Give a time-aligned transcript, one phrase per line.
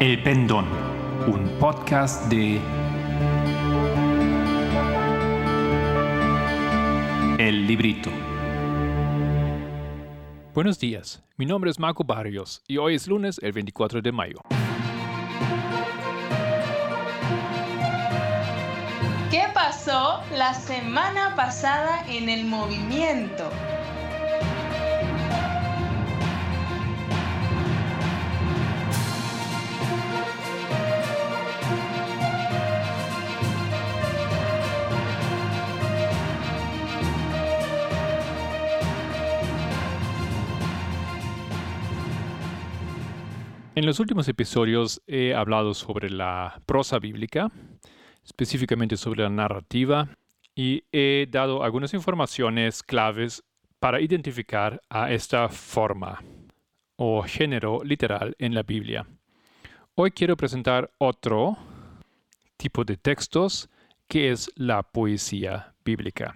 [0.00, 0.64] El Pendón,
[1.26, 2.60] un podcast de
[7.36, 8.08] El Librito.
[10.54, 14.38] Buenos días, mi nombre es Marco Barrios y hoy es lunes el 24 de mayo.
[19.32, 23.50] ¿Qué pasó la semana pasada en el movimiento?
[43.78, 47.48] En los últimos episodios he hablado sobre la prosa bíblica,
[48.24, 50.08] específicamente sobre la narrativa,
[50.56, 53.44] y he dado algunas informaciones claves
[53.78, 56.24] para identificar a esta forma
[56.96, 59.06] o género literal en la Biblia.
[59.94, 61.56] Hoy quiero presentar otro
[62.56, 63.70] tipo de textos
[64.08, 66.34] que es la poesía bíblica.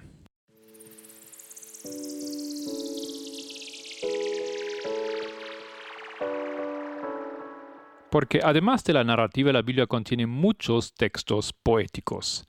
[8.12, 12.46] Porque además de la narrativa, la Biblia contiene muchos textos poéticos.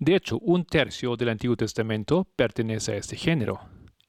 [0.00, 3.60] De hecho, un tercio del Antiguo Testamento pertenece a este género.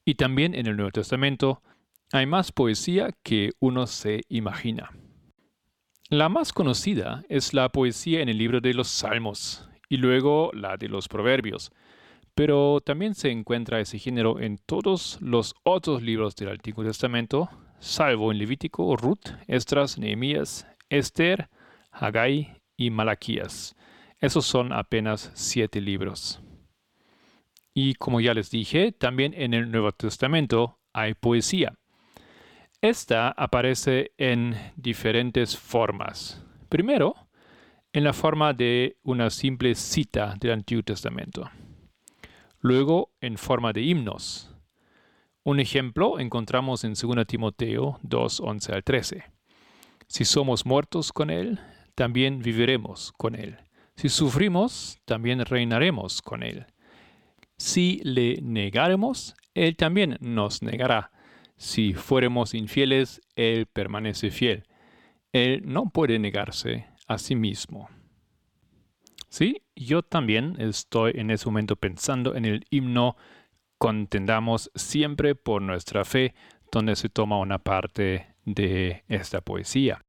[0.04, 1.62] Y también en el Nuevo Testamento
[2.10, 4.90] hay más poesía que uno se imagina.
[6.10, 10.76] La más conocida es la poesía en el libro de los Salmos y luego la
[10.76, 11.70] de los Proverbios,
[12.34, 17.48] pero también se encuentra ese género en todos los otros libros del Antiguo Testamento,
[17.78, 21.48] salvo en Levítico, Ruth, Estras, Nehemías, Esther,
[21.90, 23.76] Haggai y Malaquías.
[24.20, 26.40] Esos son apenas siete libros.
[27.74, 31.74] Y como ya les dije, también en el Nuevo Testamento hay poesía.
[32.80, 36.42] Esta aparece en diferentes formas.
[36.68, 37.14] Primero,
[37.92, 41.50] en la forma de una simple cita del Antiguo Testamento.
[42.60, 44.54] Luego, en forma de himnos.
[45.44, 49.35] Un ejemplo encontramos en 2 Timoteo 2, 11 al 13.
[50.06, 51.60] Si somos muertos con Él,
[51.94, 53.58] también viviremos con Él.
[53.96, 56.66] Si sufrimos, también reinaremos con Él.
[57.56, 61.10] Si le negaremos, Él también nos negará.
[61.56, 64.64] Si fuéramos infieles, Él permanece fiel.
[65.32, 67.88] Él no puede negarse a sí mismo.
[69.28, 73.16] Sí, yo también estoy en ese momento pensando en el himno
[73.78, 76.34] Contendamos siempre por nuestra fe,
[76.72, 80.02] donde se toma una parte de esta poesía.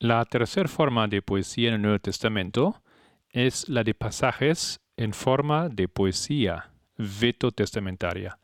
[0.00, 2.82] La tercera forma de poesía en el Nuevo Testamento
[3.30, 8.38] es la de pasajes en forma de poesía veto testamentaria,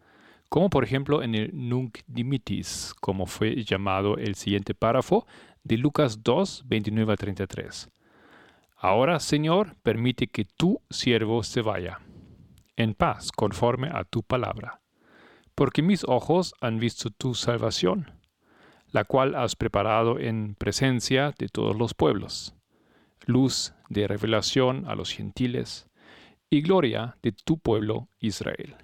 [0.48, 5.26] como por ejemplo en el Nunc Dimitis, como fue llamado el siguiente párrafo
[5.64, 7.90] de Lucas 2, 29 a 33.
[8.76, 12.00] Ahora, Señor, permite que tu siervo se vaya,
[12.76, 14.80] en paz, conforme a tu palabra,
[15.54, 18.19] porque mis ojos han visto tu salvación
[18.92, 22.54] la cual has preparado en presencia de todos los pueblos,
[23.26, 25.86] luz de revelación a los gentiles
[26.48, 28.76] y gloria de tu pueblo Israel.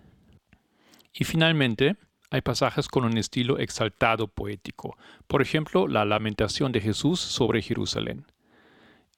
[1.13, 1.97] Y finalmente,
[2.31, 4.97] hay pasajes con un estilo exaltado poético,
[5.27, 8.27] por ejemplo, la lamentación de Jesús sobre Jerusalén.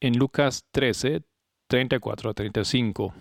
[0.00, 1.22] En Lucas 13,
[1.66, 3.14] 34 a 35,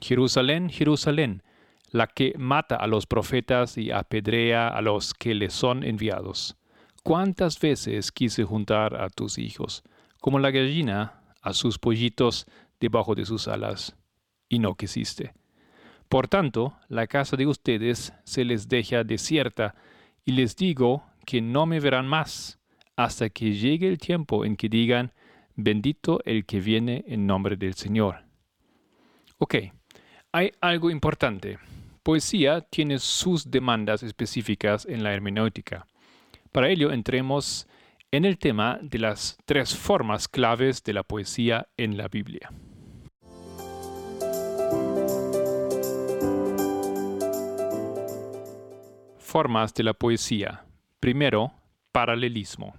[0.00, 1.42] Jerusalén, Jerusalén,
[1.90, 6.56] la que mata a los profetas y apedrea a los que le son enviados.
[7.02, 9.82] ¿Cuántas veces quise juntar a tus hijos,
[10.20, 12.46] como la gallina a sus pollitos
[12.78, 13.96] debajo de sus alas,
[14.50, 15.32] y no quisiste?
[16.10, 19.74] Por tanto, la casa de ustedes se les deja desierta,
[20.26, 22.58] y les digo que no me verán más,
[22.96, 25.12] hasta que llegue el tiempo en que digan,
[25.56, 28.24] bendito el que viene en nombre del Señor.
[29.38, 29.54] Ok,
[30.32, 31.58] hay algo importante.
[32.02, 35.86] Poesía tiene sus demandas específicas en la hermenéutica.
[36.52, 37.68] Para ello entremos
[38.10, 42.50] en el tema de las tres formas claves de la poesía en la Biblia.
[49.18, 50.64] Formas de la poesía.
[50.98, 51.52] Primero,
[51.92, 52.74] paralelismo.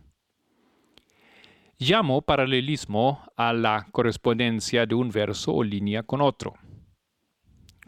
[1.77, 6.55] Llamo paralelismo a la correspondencia de un verso o línea con otro.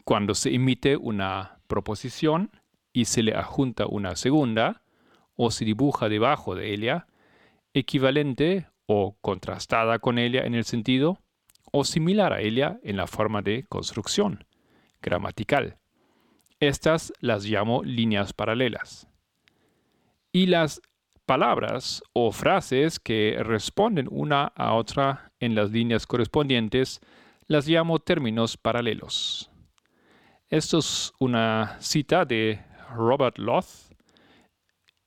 [0.04, 2.50] Cuando se emite una proposición
[2.90, 4.83] y se le adjunta una segunda,
[5.36, 7.06] o se dibuja debajo de ella,
[7.72, 11.18] equivalente o contrastada con ella en el sentido,
[11.72, 14.44] o similar a ella en la forma de construcción
[15.02, 15.78] gramatical.
[16.60, 19.08] Estas las llamo líneas paralelas.
[20.32, 20.80] Y las
[21.26, 27.00] palabras o frases que responden una a otra en las líneas correspondientes
[27.46, 29.50] las llamo términos paralelos.
[30.48, 32.60] Esto es una cita de
[32.94, 33.83] Robert Loth,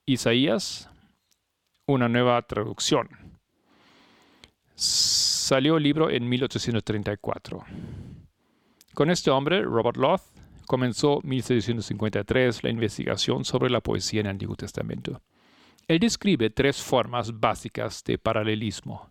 [0.10, 0.90] Isaías,
[1.86, 3.10] una nueva traducción.
[4.74, 7.66] Salió el libro en 1834.
[8.94, 10.22] Con este hombre, Robert Loth,
[10.66, 15.22] comenzó en 1653 la investigación sobre la poesía en el Antiguo Testamento.
[15.90, 19.10] Él describe tres formas básicas de paralelismo.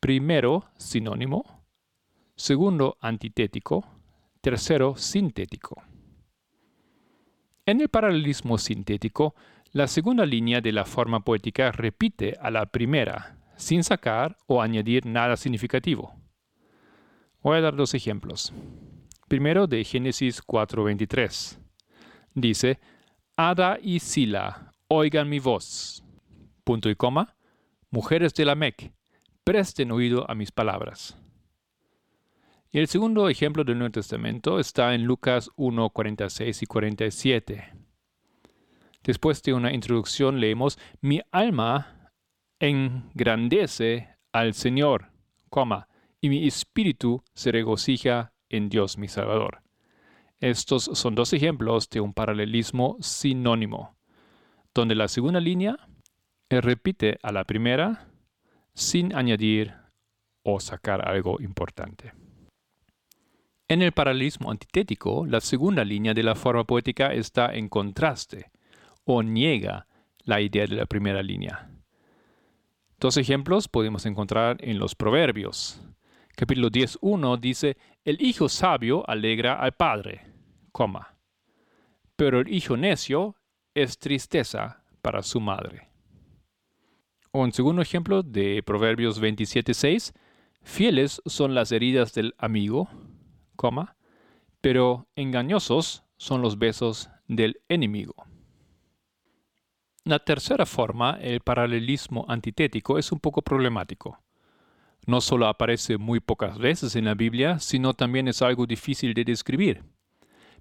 [0.00, 1.44] Primero, sinónimo.
[2.36, 3.84] Segundo, antitético.
[4.40, 5.82] Tercero, sintético.
[7.66, 9.34] En el paralelismo sintético,
[9.72, 15.06] la segunda línea de la forma poética repite a la primera, sin sacar o añadir
[15.06, 16.14] nada significativo.
[17.42, 18.52] Voy a dar dos ejemplos.
[19.28, 21.58] Primero de Génesis 4:23.
[22.34, 22.80] Dice,
[23.36, 26.02] Ada y Sila, oigan mi voz.
[26.64, 27.36] Punto y coma.
[27.90, 28.92] Mujeres de la Mec,
[29.44, 31.16] presten oído a mis palabras.
[32.72, 37.79] Y el segundo ejemplo del Nuevo Testamento está en Lucas 1, 46 y 47.
[39.02, 42.12] Después de una introducción leemos, mi alma
[42.58, 45.12] engrandece al Señor,
[45.48, 45.88] coma,
[46.20, 49.62] y mi espíritu se regocija en Dios mi Salvador.
[50.38, 53.96] Estos son dos ejemplos de un paralelismo sinónimo,
[54.74, 55.76] donde la segunda línea
[56.50, 58.08] repite a la primera
[58.74, 59.74] sin añadir
[60.42, 62.12] o sacar algo importante.
[63.68, 68.50] En el paralelismo antitético, la segunda línea de la forma poética está en contraste
[69.04, 69.86] o niega
[70.24, 71.70] la idea de la primera línea.
[72.98, 75.82] Dos ejemplos podemos encontrar en los Proverbios.
[76.36, 80.26] Capítulo 10.1 dice, el hijo sabio alegra al padre,
[80.72, 81.16] coma,
[82.16, 83.36] pero el hijo necio
[83.74, 85.88] es tristeza para su madre.
[87.32, 90.12] O un segundo ejemplo de Proverbios 27.6,
[90.62, 92.88] fieles son las heridas del amigo,
[94.60, 98.14] pero engañosos son los besos del enemigo.
[100.10, 104.18] La tercera forma, el paralelismo antitético, es un poco problemático.
[105.06, 109.22] No solo aparece muy pocas veces en la Biblia, sino también es algo difícil de
[109.22, 109.84] describir.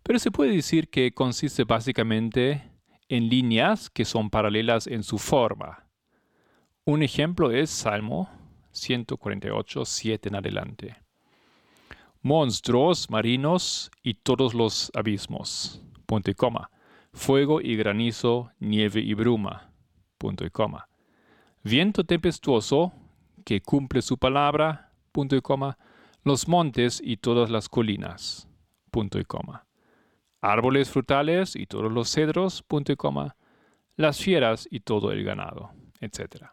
[0.03, 2.61] Pero se puede decir que consiste básicamente
[3.07, 5.87] en líneas que son paralelas en su forma.
[6.85, 8.29] Un ejemplo es Salmo
[8.71, 10.97] 148, 7 en adelante
[12.21, 15.81] monstruos marinos y todos los abismos.
[16.05, 16.69] Punto y coma.
[17.13, 19.71] Fuego y granizo, nieve y bruma.
[20.17, 20.87] Punto y coma.
[21.63, 22.93] Viento tempestuoso
[23.43, 24.91] que cumple su palabra.
[25.11, 25.77] Punto y coma.
[26.23, 28.47] Los montes y todas las colinas.
[28.91, 29.65] Punto y coma.
[30.41, 32.61] Árboles frutales y todos los cedros.
[32.63, 33.35] Punto y coma.
[33.95, 36.45] Las fieras y todo el ganado, etc.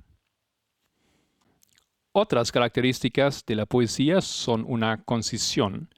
[2.12, 5.90] Otras características de la poesía son una concisión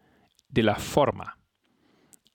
[0.49, 1.38] de la forma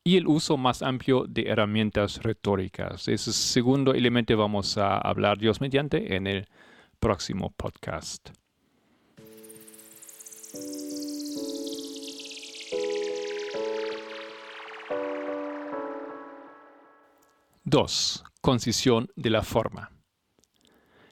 [0.04, 3.08] y el uso más amplio de herramientas retóricas.
[3.08, 6.48] Ese segundo elemento vamos a hablar Dios mediante en el
[7.00, 8.32] próximo podcast.
[17.64, 19.90] Dos, concisión de la forma.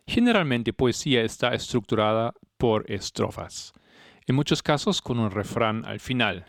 [0.05, 3.71] Generalmente poesía está estructurada por estrofas,
[4.27, 6.45] en muchos casos con un refrán al final.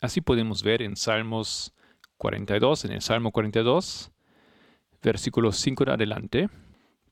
[0.00, 1.73] Así podemos ver en Salmos
[2.16, 4.10] 42, en el Salmo 42,
[5.02, 6.48] versículo 5 en adelante.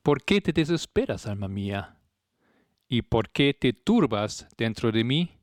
[0.01, 1.97] ¿Por qué te desesperas, alma mía?
[2.87, 5.39] ¿Y por qué te turbas dentro de mí?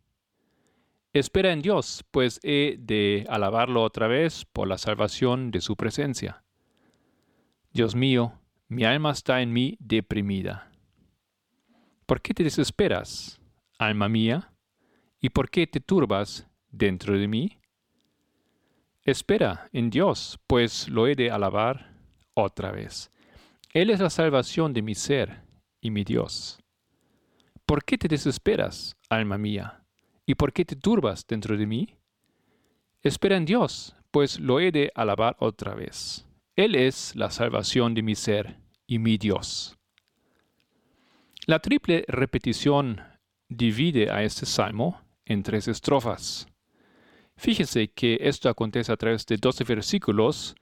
[1.12, 6.45] Espera en Dios, pues he de alabarlo otra vez por la salvación de su presencia.
[7.73, 10.71] Dios mío, mi alma está en mí deprimida.
[12.07, 13.40] ¿Por qué te desesperas,
[13.79, 14.52] alma mía?
[15.21, 17.60] ¿Y por qué te turbas dentro de mí?
[19.11, 21.97] Espera en Dios, pues lo he de alabar
[22.33, 23.11] otra vez.
[23.73, 25.43] Él es la salvación de mi ser
[25.81, 26.61] y mi Dios.
[27.67, 29.83] ¿Por qué te desesperas, alma mía?
[30.26, 31.99] ¿Y por qué te turbas dentro de mí?
[33.02, 36.25] Espera en Dios, pues lo he de alabar otra vez.
[36.55, 39.76] Él es la salvación de mi ser y mi Dios.
[41.47, 43.00] La triple repetición
[43.49, 46.47] divide a este salmo en tres estrofas.
[47.40, 50.54] Fíjese que esto acontece a través de 12 versículos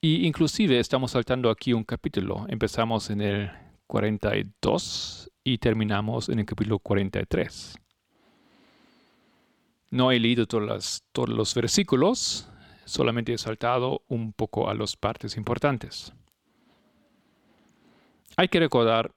[0.00, 2.46] y inclusive estamos saltando aquí un capítulo.
[2.48, 3.50] Empezamos en el
[3.86, 7.78] 42 y terminamos en el capítulo 43.
[9.90, 12.48] No he leído todos los versículos,
[12.86, 16.14] solamente he saltado un poco a las partes importantes.
[18.38, 19.12] Hay que recordar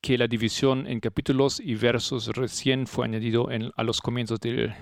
[0.00, 4.72] que la división en capítulos y versos recién fue añadido a los comienzos de,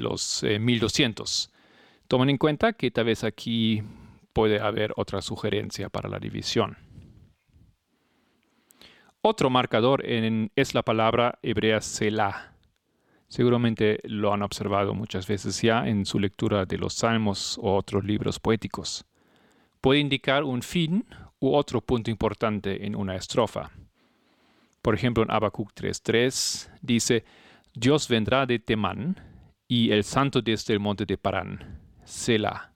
[0.00, 1.50] los 1200.
[1.50, 1.56] Eh,
[2.08, 3.82] Tomen en cuenta que tal vez aquí
[4.32, 6.76] puede haber otra sugerencia para la división.
[9.22, 12.54] Otro marcador es la palabra hebrea Selah.
[13.28, 18.04] Seguramente lo han observado muchas veces ya en su lectura de los salmos o otros
[18.04, 19.04] libros poéticos.
[19.80, 21.06] Puede indicar un fin
[21.38, 23.70] u otro punto importante en una estrofa.
[24.82, 27.24] Por ejemplo, en Habacuc 3.3 dice,
[27.74, 29.16] Dios vendrá de Temán
[29.68, 32.72] y el santo desde el monte de Parán, Selah.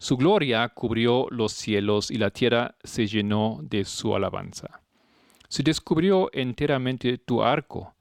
[0.00, 4.82] Su gloria cubrió los cielos y la tierra se llenó de su alabanza.
[5.48, 7.94] Se descubrió enteramente tu arco.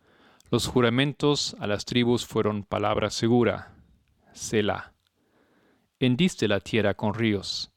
[0.52, 3.74] Los juramentos a las tribus fueron palabra segura.
[4.34, 4.94] Selah.
[6.00, 7.72] Hendiste la tierra con ríos.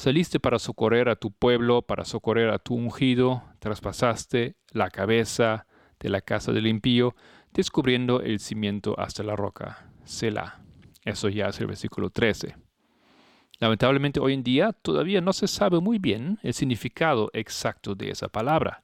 [0.00, 5.66] Saliste para socorrer a tu pueblo, para socorrer a tu ungido, traspasaste la cabeza
[5.98, 7.14] de la casa del impío,
[7.52, 9.90] descubriendo el cimiento hasta la roca.
[10.04, 10.62] Selah.
[11.04, 12.56] Eso ya es el versículo 13.
[13.58, 18.28] Lamentablemente hoy en día todavía no se sabe muy bien el significado exacto de esa
[18.28, 18.80] palabra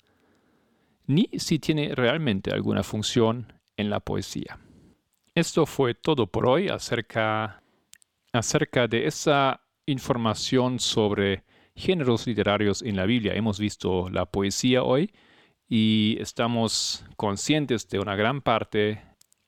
[1.06, 4.58] ni si tiene realmente alguna función en la poesía.
[5.34, 7.62] Esto fue todo por hoy acerca,
[8.34, 13.34] acerca de esa información sobre géneros literarios en la Biblia.
[13.34, 15.12] Hemos visto la poesía hoy
[15.68, 19.02] y estamos conscientes de una gran parte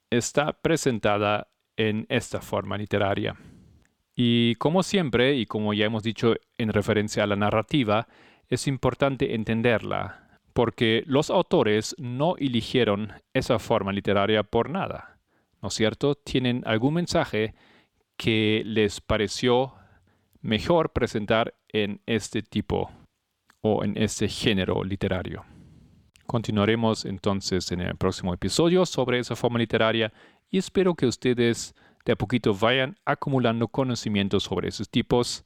[0.09, 3.35] está presentada en esta forma literaria.
[4.15, 8.07] Y como siempre, y como ya hemos dicho en referencia a la narrativa,
[8.49, 15.19] es importante entenderla porque los autores no eligieron esa forma literaria por nada,
[15.61, 16.15] ¿no es cierto?
[16.15, 17.53] Tienen algún mensaje
[18.17, 19.78] que les pareció
[20.41, 22.89] mejor presentar en este tipo
[23.61, 25.43] o en este género literario.
[26.25, 30.13] Continuaremos entonces en el próximo episodio sobre esa forma literaria
[30.49, 31.73] y espero que ustedes
[32.05, 35.43] de a poquito vayan acumulando conocimientos sobre esos tipos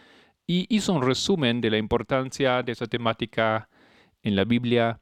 [0.47, 3.69] y hizo un resumen de la importancia de esa temática
[4.23, 5.01] en la Biblia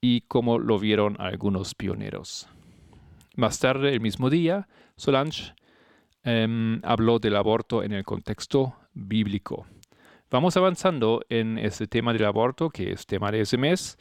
[0.00, 2.48] y cómo lo vieron algunos pioneros.
[3.36, 5.54] Más tarde, el mismo día, Solange
[6.24, 9.66] em, habló del aborto en el contexto bíblico.
[10.30, 13.98] Vamos avanzando en este tema del aborto, que es tema de ese mes,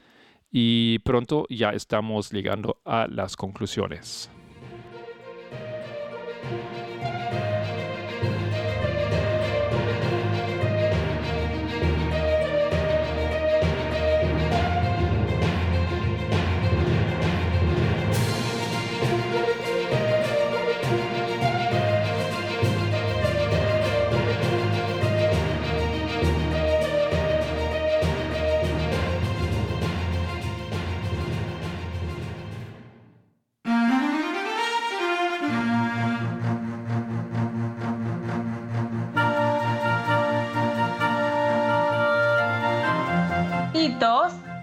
[0.52, 4.30] y pronto ya estamos llegando a las conclusiones.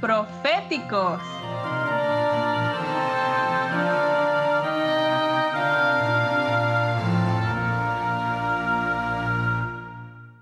[0.00, 1.20] Proféticos.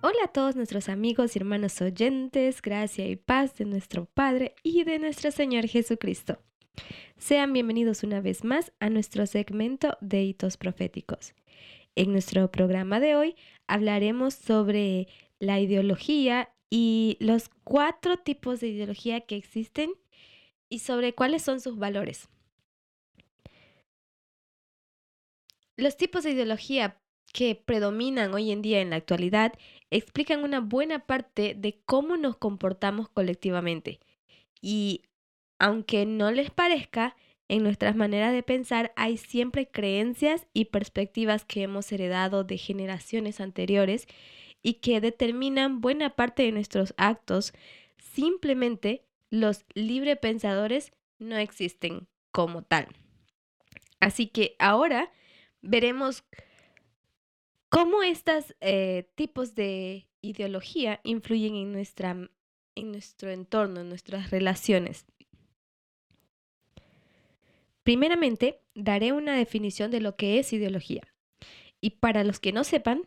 [0.00, 4.84] Hola a todos nuestros amigos y hermanos oyentes, gracia y paz de nuestro Padre y
[4.84, 6.38] de nuestro Señor Jesucristo.
[7.18, 11.34] Sean bienvenidos una vez más a nuestro segmento de hitos proféticos.
[11.94, 13.36] En nuestro programa de hoy
[13.66, 19.92] hablaremos sobre la ideología y los cuatro tipos de ideología que existen
[20.70, 22.30] y sobre cuáles son sus valores.
[25.76, 26.98] Los tipos de ideología
[27.34, 29.52] que predominan hoy en día en la actualidad
[29.90, 34.00] explican una buena parte de cómo nos comportamos colectivamente.
[34.62, 35.02] Y
[35.58, 37.16] aunque no les parezca,
[37.48, 43.42] en nuestras maneras de pensar hay siempre creencias y perspectivas que hemos heredado de generaciones
[43.42, 44.08] anteriores
[44.62, 47.52] y que determinan buena parte de nuestros actos.
[47.98, 52.88] Simplemente los librepensadores no existen como tal.
[54.00, 55.12] Así que ahora
[55.60, 56.24] veremos
[57.68, 62.10] cómo estos eh, tipos de ideología influyen en, nuestra,
[62.74, 65.06] en nuestro entorno, en nuestras relaciones.
[67.82, 71.02] Primeramente, daré una definición de lo que es ideología.
[71.80, 73.02] Y para los que no sepan,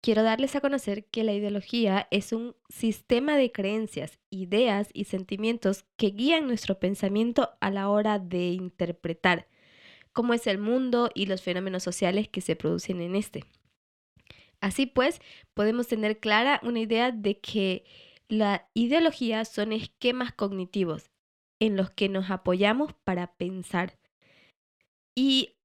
[0.00, 5.84] quiero darles a conocer que la ideología es un sistema de creencias, ideas y sentimientos
[5.96, 9.48] que guían nuestro pensamiento a la hora de interpretar
[10.12, 13.44] cómo es el mundo y los fenómenos sociales que se producen en este.
[14.60, 15.20] Así pues,
[15.54, 17.84] podemos tener clara una idea de que
[18.28, 21.10] la ideología son esquemas cognitivos
[21.60, 23.98] en los que nos apoyamos para pensar.
[25.14, 25.56] Y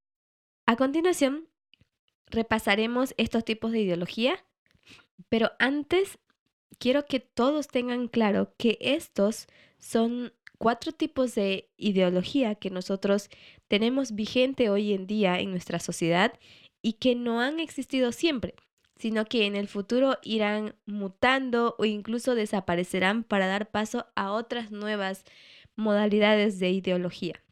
[0.65, 1.47] a continuación
[2.33, 4.43] repasaremos estos tipos de ideología,
[5.29, 6.19] pero antes
[6.79, 9.47] quiero que todos tengan claro que estos
[9.79, 13.29] son cuatro tipos de ideología que nosotros
[13.67, 16.33] tenemos vigente hoy en día en nuestra sociedad
[16.81, 18.55] y que no han existido siempre,
[18.97, 24.71] sino que en el futuro irán mutando o incluso desaparecerán para dar paso a otras
[24.71, 25.23] nuevas
[25.75, 27.43] modalidades de ideología.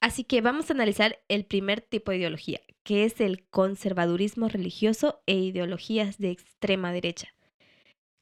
[0.00, 5.22] Así que vamos a analizar el primer tipo de ideología, que es el conservadurismo religioso
[5.26, 7.34] e ideologías de extrema derecha.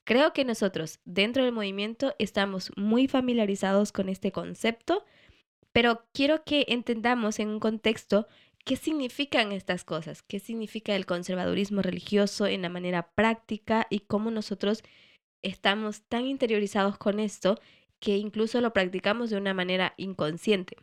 [0.04, 5.04] Creo que nosotros dentro del movimiento estamos muy familiarizados con este concepto,
[5.70, 8.26] pero quiero que entendamos en un contexto
[8.64, 14.30] qué significan estas cosas, qué significa el conservadurismo religioso en la manera práctica y cómo
[14.30, 14.82] nosotros
[15.42, 17.60] estamos tan interiorizados con esto
[18.00, 20.76] que incluso lo practicamos de una manera inconsciente.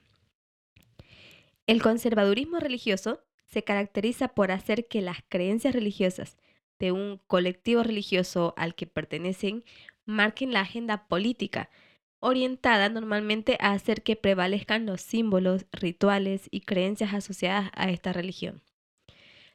[1.67, 6.38] El conservadurismo religioso se caracteriza por hacer que las creencias religiosas
[6.78, 9.63] de un colectivo religioso al que pertenecen
[10.06, 11.71] marquen la agenda política,
[12.19, 18.62] orientada normalmente a hacer que prevalezcan los símbolos, rituales y creencias asociadas a esta religión.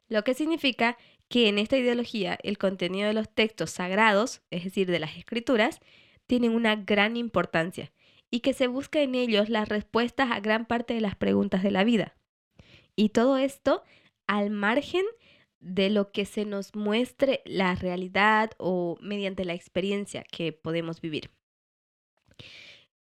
[0.09, 0.97] Lo que significa
[1.29, 5.79] que en esta ideología el contenido de los textos sagrados, es decir, de las escrituras,
[6.27, 7.93] tienen una gran importancia
[8.31, 11.71] y que se busca en ellos las respuestas a gran parte de las preguntas de
[11.71, 12.15] la vida.
[12.95, 13.83] Y todo esto
[14.25, 15.05] al margen
[15.59, 21.29] de lo que se nos muestre la realidad o mediante la experiencia que podemos vivir.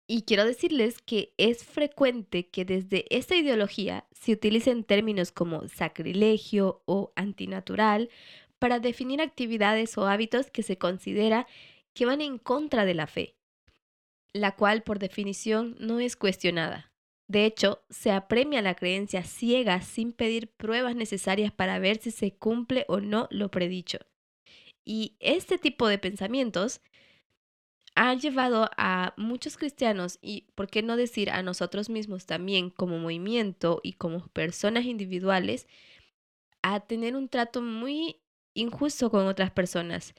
[0.06, 6.82] Y quiero decirles que es frecuente que desde esta ideología se utilicen términos como sacrilegio
[6.84, 8.10] o antinatural
[8.58, 11.46] para definir actividades o hábitos que se considera
[11.94, 13.36] que van en contra de la fe,
[14.32, 16.92] la cual por definición no es cuestionada.
[17.28, 22.34] De hecho, se apremia la creencia ciega sin pedir pruebas necesarias para ver si se
[22.34, 23.98] cumple o no lo predicho.
[24.84, 26.80] Y este tipo de pensamientos
[27.94, 32.98] ha llevado a muchos cristianos y, por qué no decir a nosotros mismos también como
[32.98, 35.68] movimiento y como personas individuales,
[36.62, 38.20] a tener un trato muy
[38.54, 40.14] injusto con otras personas,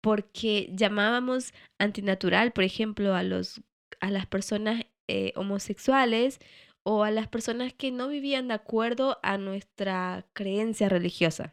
[0.00, 3.60] porque llamábamos antinatural, por ejemplo, a, los,
[4.00, 6.38] a las personas eh, homosexuales
[6.82, 11.52] o a las personas que no vivían de acuerdo a nuestra creencia religiosa.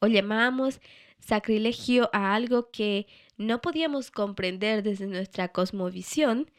[0.00, 0.80] O llamábamos
[1.18, 6.50] sacrilegio a algo que no podíamos comprender desde nuestra cosmovisión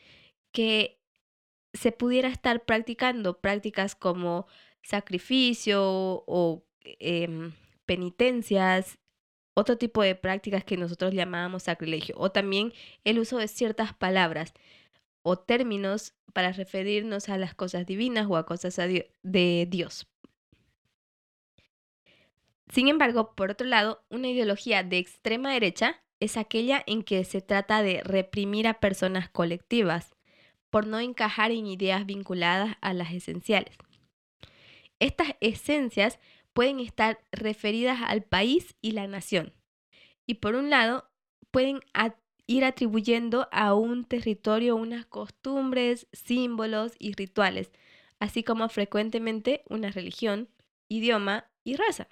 [0.51, 0.99] que
[1.73, 4.47] se pudiera estar practicando prácticas como
[4.81, 5.81] sacrificio
[6.25, 7.51] o em,
[7.85, 8.97] penitencias,
[9.55, 14.53] otro tipo de prácticas que nosotros llamábamos sacrilegio, o también el uso de ciertas palabras
[15.23, 20.07] o términos para referirnos a las cosas divinas o a cosas de Dios.
[22.69, 27.41] Sin embargo, por otro lado, una ideología de extrema derecha es aquella en que se
[27.41, 30.15] trata de reprimir a personas colectivas
[30.69, 33.77] por no encajar en ideas vinculadas a las esenciales.
[34.99, 36.19] Estas esencias
[36.55, 39.53] pueden estar referidas al país y la nación.
[40.25, 41.11] Y por un lado,
[41.51, 41.81] pueden
[42.47, 47.71] ir atribuyendo a un territorio unas costumbres, símbolos y rituales,
[48.19, 50.47] así como frecuentemente una religión,
[50.87, 52.07] idioma y raza,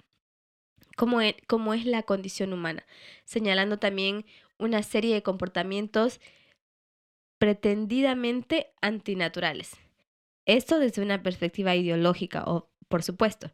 [0.94, 2.84] como e- como es la condición humana,
[3.24, 4.26] señalando también
[4.58, 6.20] una serie de comportamientos
[7.38, 9.72] pretendidamente antinaturales.
[10.44, 13.50] Esto desde una perspectiva ideológica, o, por supuesto,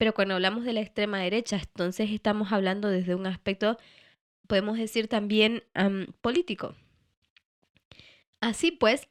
[0.00, 3.76] pero cuando hablamos de la extrema derecha, entonces estamos hablando desde un aspecto,
[4.46, 6.74] podemos decir también am, político.
[8.40, 9.08] Así pues,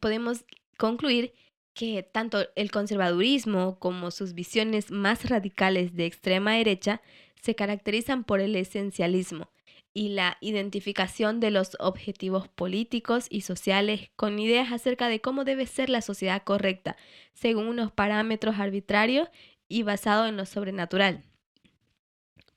[0.00, 0.46] podemos
[0.78, 1.34] concluir
[1.74, 7.02] que tanto el conservadurismo como sus visiones más radicales de extrema derecha
[7.42, 9.50] se caracterizan por el esencialismo
[9.92, 15.66] y la identificación de los objetivos políticos y sociales con ideas acerca de cómo debe
[15.66, 16.96] ser la sociedad correcta,
[17.34, 19.28] según unos parámetros arbitrarios
[19.68, 21.24] y basado en lo sobrenatural.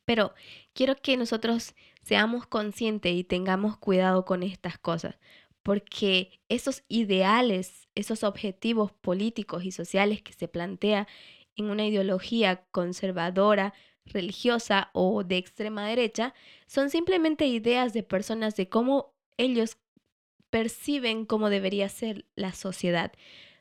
[0.06, 0.34] Pero
[0.74, 5.20] quiero que nosotros seamos conscientes y tengamos cuidado con estas cosas,
[5.62, 11.08] porque esos ideales, esos objetivos políticos y sociales que se plantea
[11.56, 13.74] en una ideología conservadora,
[14.06, 16.34] religiosa o de extrema derecha,
[16.66, 19.78] son simplemente ideas de personas de cómo ellos
[20.50, 23.12] perciben cómo debería ser la sociedad.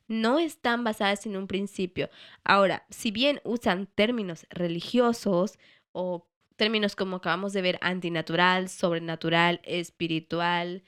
[0.08, 2.10] No están basadas en un principio.
[2.42, 5.58] Ahora, si bien usan términos religiosos
[5.92, 10.82] o términos como acabamos de ver, antinatural, sobrenatural, espiritual,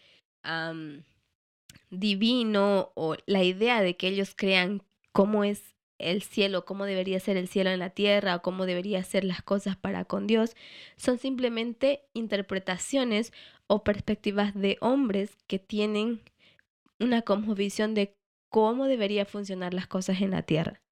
[1.90, 7.37] divino, o la idea de que ellos crean cómo es el cielo, cómo debería ser
[7.37, 10.56] el cielo en la tierra, o cómo debería ser las cosas para con Dios,
[10.96, 13.33] son simplemente interpretaciones
[13.66, 16.22] o perspectivas de hombres que tienen
[16.98, 17.22] una
[17.54, 18.16] visión de
[18.51, 20.83] cómo debería funcionar las cosas en la tierra.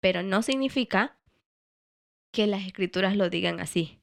[0.00, 1.18] Pero no significa
[2.32, 3.98] que las escrituras lo digan así.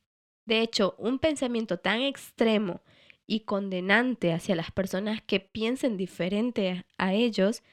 [0.46, 2.82] De hecho, un pensamiento tan extremo
[3.28, 7.64] y condenante hacia las personas que piensen diferente a ellos,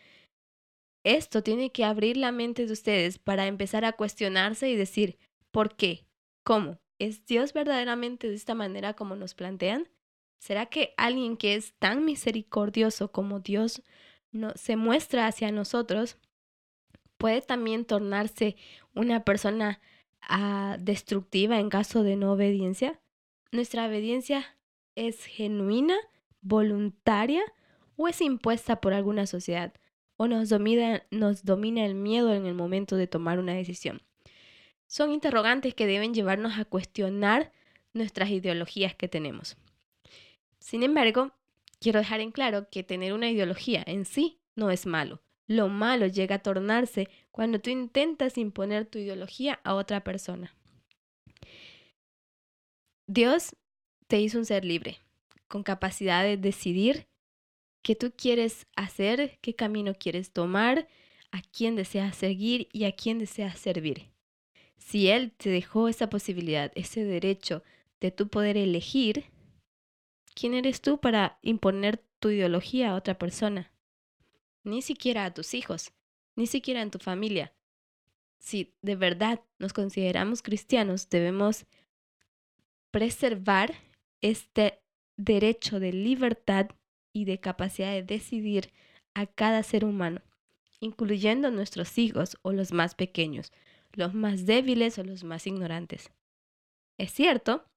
[1.04, 5.18] esto tiene que abrir la mente de ustedes para empezar a cuestionarse y decir,
[5.50, 6.06] ¿por qué?
[6.44, 6.78] ¿Cómo?
[6.98, 9.88] ¿Es Dios verdaderamente de esta manera como nos plantean?
[10.40, 13.82] ¿Será que alguien que es tan misericordioso como Dios
[14.32, 16.18] no, se muestra hacia nosotros
[17.20, 18.56] puede también tornarse
[18.94, 19.80] una persona
[20.22, 23.00] ah, destructiva en caso de no obediencia?
[23.52, 24.56] ¿Nuestra obediencia
[24.94, 25.96] es genuina,
[26.40, 27.42] voluntaria
[27.96, 29.74] o es impuesta por alguna sociedad?
[30.16, 34.02] ¿O nos domina, nos domina el miedo en el momento de tomar una decisión?
[34.86, 37.52] Son interrogantes que deben llevarnos a cuestionar
[37.92, 39.56] nuestras ideologías que tenemos.
[40.58, 41.32] Sin embargo,
[41.80, 45.22] quiero dejar en claro que tener una ideología en sí no es malo.
[45.46, 50.54] Lo malo llega a tornarse cuando tú intentas imponer tu ideología a otra persona.
[53.08, 53.56] Dios
[54.06, 54.98] te hizo un ser libre,
[55.48, 57.08] con capacidad de decidir
[57.82, 60.86] qué tú quieres hacer, qué camino quieres tomar,
[61.32, 64.10] a quién deseas seguir y a quién deseas servir.
[64.76, 67.62] Si Él te dejó esa posibilidad, ese derecho
[68.00, 69.24] de tú poder elegir,
[70.40, 73.70] ¿quién eres tú para imponer tu ideología a otra persona?
[74.64, 75.92] Ni siquiera a tus hijos,
[76.34, 77.52] ni siquiera en tu familia.
[78.38, 81.66] Si de verdad nos consideramos cristianos, debemos
[82.90, 83.74] preservar
[84.22, 84.80] este
[85.18, 86.70] derecho de libertad
[87.12, 88.72] y de capacidad de decidir
[89.12, 90.22] a cada ser humano,
[90.80, 93.52] incluyendo nuestros hijos o los más pequeños,
[93.92, 96.10] los más débiles o los más ignorantes.
[96.96, 97.69] Es cierto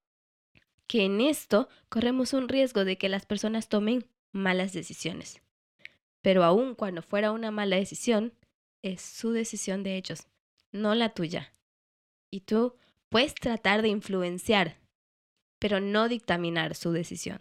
[0.87, 5.41] que en esto corremos un riesgo de que las personas tomen malas decisiones.
[6.21, 8.33] Pero aun cuando fuera una mala decisión,
[8.81, 10.27] es su decisión de ellos,
[10.71, 11.53] no la tuya.
[12.31, 12.75] Y tú
[13.09, 14.77] puedes tratar de influenciar,
[15.59, 17.39] pero no dictaminar su decisión.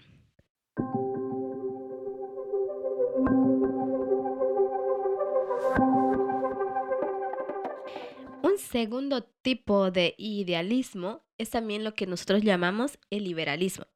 [8.73, 13.87] Segundo tipo de idealismo es también lo que nosotros llamamos el liberalismo.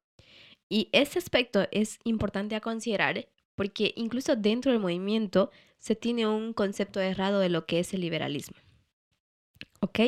[0.69, 6.53] Y ese aspecto es importante a considerar porque incluso dentro del movimiento se tiene un
[6.53, 8.57] concepto errado de lo que es el liberalismo.
[9.81, 9.99] ¿Ok?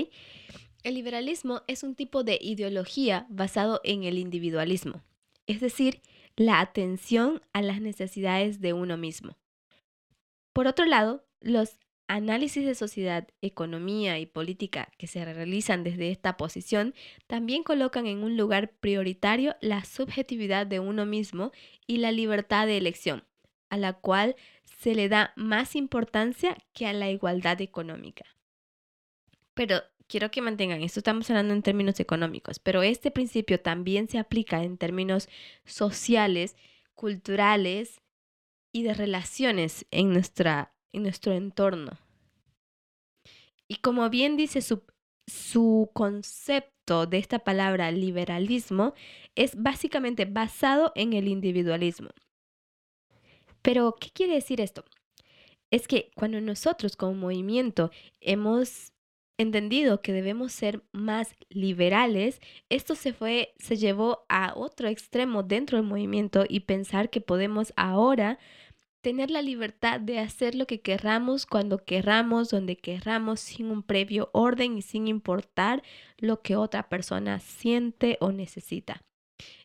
[0.83, 5.03] El liberalismo es un tipo de ideología basado en el individualismo,
[5.47, 6.01] es decir,
[6.35, 9.35] la atención a las necesidades de uno mismo.
[10.53, 11.79] Por otro lado, los
[12.09, 16.95] análisis de sociedad, economía y política que se realizan desde esta posición
[17.27, 21.51] también colocan en un lugar prioritario la subjetividad de uno mismo
[21.85, 23.25] y la libertad de elección,
[23.69, 24.35] a la cual
[24.79, 28.25] se le da más importancia que a la igualdad económica.
[29.53, 34.17] Pero quiero que mantengan, esto estamos hablando en términos económicos, pero este principio también se
[34.17, 35.29] aplica en términos
[35.63, 36.55] sociales,
[36.95, 38.01] culturales
[38.71, 41.91] y de relaciones en, nuestra, en nuestro entorno.
[43.67, 44.83] Y como bien dice su,
[45.27, 48.93] su concepto de esta palabra liberalismo,
[49.35, 52.09] es básicamente basado en el individualismo.
[53.61, 54.83] Pero, ¿qué quiere decir esto?
[55.71, 58.93] Es que cuando nosotros como movimiento hemos
[59.37, 65.77] entendido que debemos ser más liberales, esto se fue, se llevó a otro extremo dentro
[65.77, 68.39] del movimiento y pensar que podemos ahora
[69.01, 74.29] tener la libertad de hacer lo que querramos, cuando querramos, donde querramos, sin un previo
[74.33, 75.83] orden y sin importar
[76.17, 79.01] lo que otra persona siente o necesita.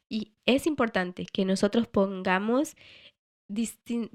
[0.08, 2.76] Y es importante que nosotros pongamos,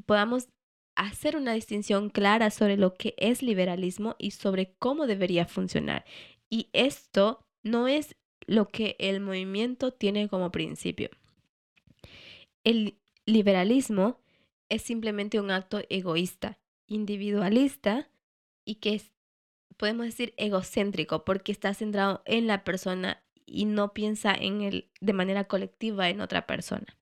[0.06, 0.48] podamos
[0.96, 6.06] hacer una distinción clara sobre lo que es liberalismo y sobre cómo debería funcionar.
[6.50, 8.16] Y esto no es
[8.48, 11.10] lo que el movimiento tiene como principio.
[12.64, 14.20] El liberalismo
[14.70, 18.10] es simplemente un acto egoísta, individualista
[18.66, 19.12] y que es,
[19.78, 25.14] podemos decir, egocéntrico porque está centrado en la persona y no piensa en él de
[25.14, 26.98] manera colectiva en otra persona.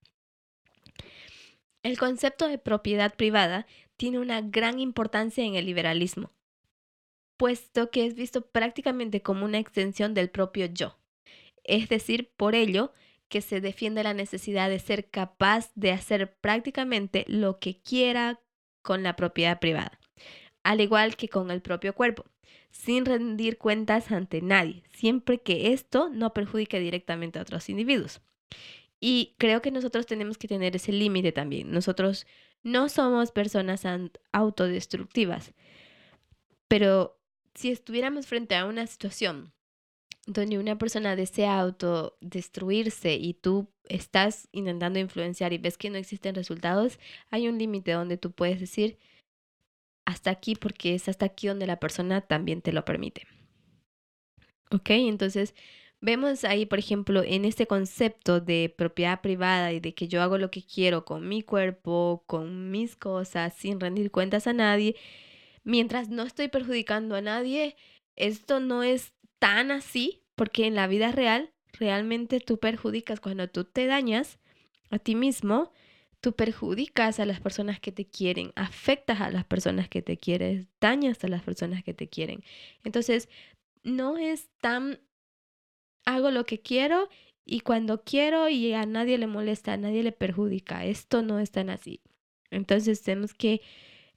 [1.83, 6.31] El concepto de propiedad privada tiene una gran importancia en el liberalismo,
[7.37, 10.97] puesto que es visto prácticamente como una extensión del propio yo.
[11.63, 12.91] Es decir, por ello
[13.29, 18.39] que se defiende la necesidad de ser capaz de hacer prácticamente lo que quiera
[18.81, 19.99] con la propiedad privada,
[20.63, 22.25] al igual que con el propio cuerpo,
[22.71, 28.21] sin rendir cuentas ante nadie, siempre que esto no perjudique directamente a otros individuos.
[28.99, 31.71] Y creo que nosotros tenemos que tener ese límite también.
[31.71, 32.25] Nosotros
[32.63, 33.83] no somos personas
[34.31, 35.53] autodestructivas,
[36.67, 37.19] pero
[37.53, 39.53] si estuviéramos frente a una situación
[40.27, 46.35] donde una persona desea autodestruirse y tú estás intentando influenciar y ves que no existen
[46.35, 46.99] resultados,
[47.31, 48.99] hay un límite donde tú puedes decir
[50.05, 53.25] hasta aquí porque es hasta aquí donde la persona también te lo permite.
[54.69, 54.89] ¿Ok?
[54.91, 55.55] Entonces,
[55.99, 60.37] Vemos ahí, por ejemplo, en este concepto de propiedad privada y de que yo hago
[60.37, 64.95] lo que quiero con mi cuerpo, con mis cosas, sin rendir cuentas a nadie,
[65.63, 67.75] mientras no estoy perjudicando a nadie,
[68.15, 73.63] esto no es tan así, porque en la vida real, realmente tú perjudicas cuando tú
[73.63, 74.39] te dañas
[74.89, 75.71] a ti mismo,
[76.21, 80.69] tú perjudicas a las personas que te quieren, afectas a las personas que te quieren,
[80.81, 82.43] dañas a las personas que te quieren.
[82.83, 83.29] Entonces,
[83.83, 84.99] no es tan
[86.05, 87.09] hago lo que quiero
[87.45, 90.85] y cuando quiero y a nadie le molesta, a nadie le perjudica.
[90.85, 92.01] Esto no es tan así.
[92.49, 93.61] Entonces tenemos que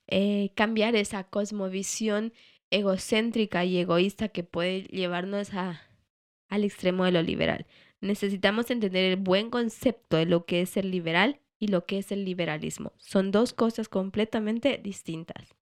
[0.07, 2.33] eh, cambiar esa cosmovisión
[2.71, 5.83] egocéntrica y egoísta que puede llevarnos a,
[6.49, 7.67] al extremo de lo liberal.
[8.01, 12.11] Necesitamos entender el buen concepto de lo que es el liberal y lo que es
[12.13, 12.93] el liberalismo.
[12.99, 15.55] Son dos cosas completamente distintas.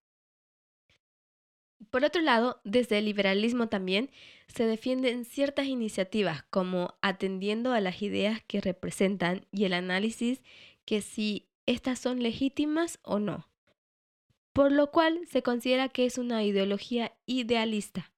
[1.90, 4.10] Por otro lado, desde el liberalismo también
[4.46, 10.42] se defienden ciertas iniciativas como atendiendo a las ideas que representan y el análisis
[10.84, 13.48] que si estas son legítimas o no.
[14.58, 18.10] Por lo cual se considera que es una ideología idealista,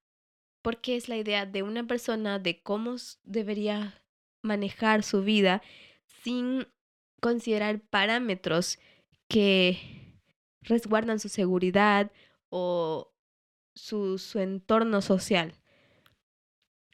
[0.63, 4.03] porque es la idea de una persona de cómo debería
[4.43, 5.61] manejar su vida
[6.23, 6.67] sin
[7.21, 8.79] considerar parámetros
[9.29, 10.17] que
[10.63, 12.11] resguardan su seguridad
[12.49, 13.13] o
[13.75, 15.53] su, entorno social.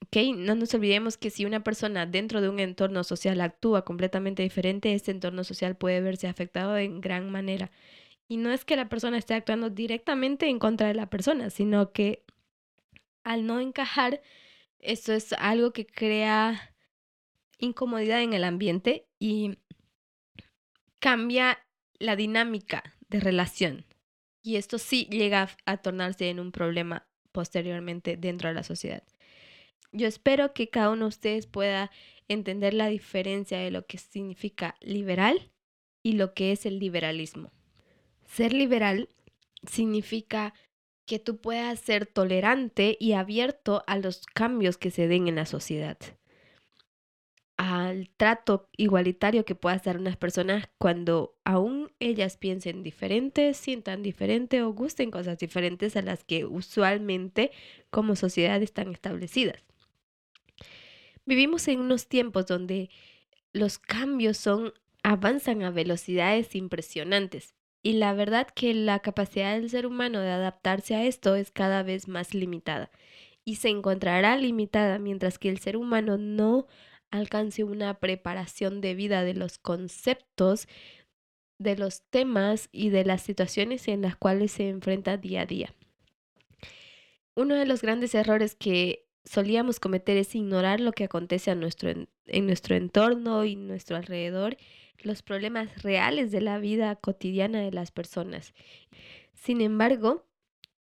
[0.06, 0.32] ¿Okay?
[0.32, 4.92] No nos olvidemos que si una persona dentro de un entorno social actúa completamente diferente,
[4.92, 7.70] este entorno social puede verse afectado en gran manera.
[8.28, 11.92] Y no es que la persona esté actuando directamente en contra de la persona, sino
[11.92, 12.24] que
[13.22, 14.20] al no encajar,
[14.78, 16.74] esto es algo que crea
[17.58, 19.58] incomodidad en el ambiente y
[20.98, 21.58] cambia
[21.98, 23.86] la dinámica de relación.
[24.42, 29.02] Y esto sí llega a tornarse en un problema posteriormente dentro de la sociedad.
[29.92, 31.90] Yo espero que cada uno de ustedes pueda
[32.28, 35.50] entender la diferencia de lo que significa liberal
[36.02, 37.52] y lo que es el liberalismo.
[38.36, 39.08] Ser liberal
[39.66, 40.52] significa
[41.06, 45.46] que tú puedas ser tolerante y abierto a los cambios que se den en la
[45.46, 45.96] sociedad
[47.56, 54.62] al trato igualitario que pueda dar unas personas cuando aún ellas piensen diferente, sientan diferente
[54.62, 57.52] o gusten cosas diferentes a las que usualmente
[57.90, 59.64] como sociedad están establecidas.
[61.24, 62.90] Vivimos en unos tiempos donde
[63.52, 67.55] los cambios son avanzan a velocidades impresionantes
[67.86, 71.84] y la verdad que la capacidad del ser humano de adaptarse a esto es cada
[71.84, 72.90] vez más limitada
[73.44, 76.66] y se encontrará limitada mientras que el ser humano no
[77.12, 80.66] alcance una preparación de vida de los conceptos,
[81.60, 85.72] de los temas y de las situaciones en las cuales se enfrenta día a día.
[87.36, 92.46] uno de los grandes errores que solíamos cometer es ignorar lo que acontece nuestro, en
[92.46, 94.56] nuestro entorno y nuestro alrededor,
[95.02, 98.54] los problemas reales de la vida cotidiana de las personas.
[99.34, 100.26] Sin embargo,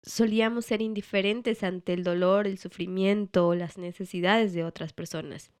[0.02, 5.52] solíamos ser indiferentes ante el dolor, el sufrimiento o las necesidades de otras personas.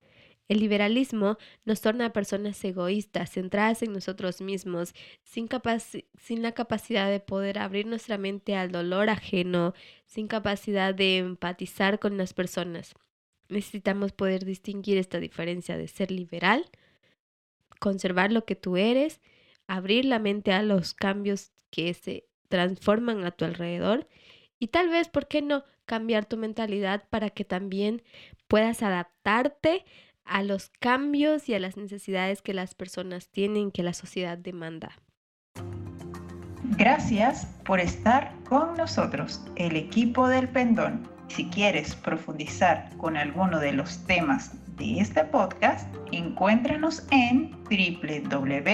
[0.48, 5.48] El liberalismo nos torna personas egoístas, centradas en nosotros mismos, sin,
[6.18, 9.72] sin, la capacidad de poder abrir nuestra mente al dolor ajeno,
[10.04, 12.94] sin capacidad de empatizar con las personas.
[13.48, 16.68] Necesitamos poder distinguir esta diferencia de ser liberal,
[17.82, 19.20] conservar lo que tú eres,
[19.66, 24.08] abrir la mente a los cambios que se transforman a tu alrededor
[24.60, 28.02] y tal vez, ¿por qué no cambiar tu mentalidad para que también
[28.46, 29.84] puedas adaptarte
[30.24, 34.92] a los cambios y a las necesidades que las personas tienen, que la sociedad demanda.
[36.78, 41.08] Gracias por estar con nosotros, el equipo del Pendón.
[41.28, 48.72] Si quieres profundizar con alguno de los temas de este podcast, encuéntranos en www.librito.org.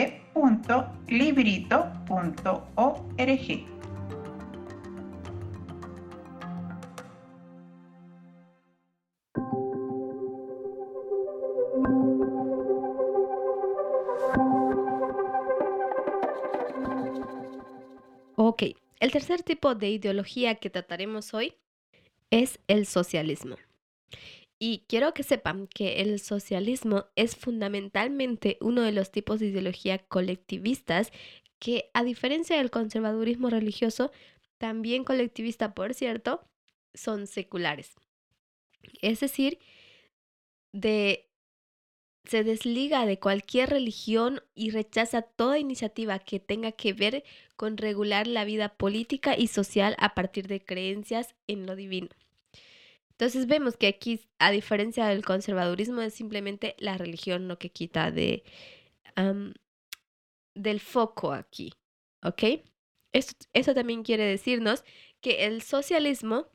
[18.36, 18.62] Ok,
[19.00, 21.54] el tercer tipo de ideología que trataremos hoy
[22.30, 23.56] es el socialismo.
[24.58, 29.98] Y quiero que sepan que el socialismo es fundamentalmente uno de los tipos de ideología
[29.98, 31.12] colectivistas
[31.60, 34.10] que, a diferencia del conservadurismo religioso,
[34.58, 36.48] también colectivista, por cierto,
[36.94, 37.94] son seculares.
[39.00, 39.58] Es decir,
[40.72, 41.28] de
[42.24, 47.24] se desliga de cualquier religión y rechaza toda iniciativa que tenga que ver
[47.56, 52.10] con regular la vida política y social a partir de creencias en lo divino.
[53.18, 58.12] Entonces vemos que aquí, a diferencia del conservadurismo, es simplemente la religión lo que quita
[58.12, 58.44] de,
[60.54, 61.72] del foco aquí.
[62.22, 62.44] ¿Ok?
[63.12, 64.84] eso también quiere decirnos
[65.20, 66.46] que el socialismo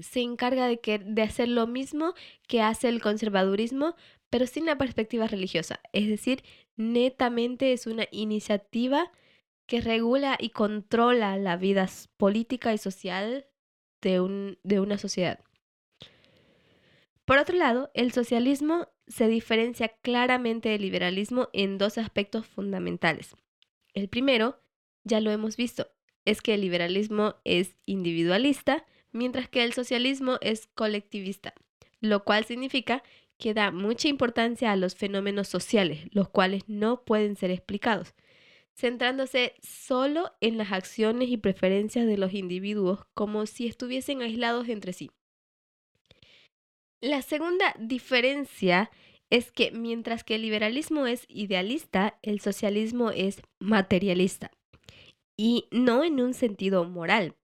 [0.00, 2.14] se encarga de, que, de hacer lo mismo
[2.46, 3.96] que hace el conservadurismo,
[4.30, 5.80] pero sin la perspectiva religiosa.
[5.92, 6.44] Es decir,
[6.76, 9.10] netamente es una iniciativa
[9.66, 13.46] que regula y controla la vida política y social
[14.00, 15.40] de, un, de una sociedad.
[17.24, 23.36] Por otro lado, el socialismo se diferencia claramente del liberalismo en dos aspectos fundamentales.
[23.94, 24.60] El primero,
[25.04, 25.88] ya lo hemos visto,
[26.24, 31.54] es que el liberalismo es individualista, mientras que el socialismo es colectivista,
[32.00, 33.02] lo cual significa
[33.38, 38.14] que da mucha importancia a los fenómenos sociales, los cuales no pueden ser explicados,
[38.74, 44.92] centrándose solo en las acciones y preferencias de los individuos como si estuviesen aislados entre
[44.92, 45.10] sí.
[47.02, 48.88] La segunda diferencia
[49.28, 54.52] es que mientras que el liberalismo es idealista, el socialismo es materialista.
[55.36, 57.34] Y no en un sentido moral,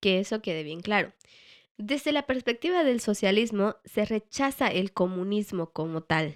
[0.00, 1.12] que eso quede bien claro,
[1.76, 6.34] desde la perspectiva del socialismo se rechaza el comunismo como tal,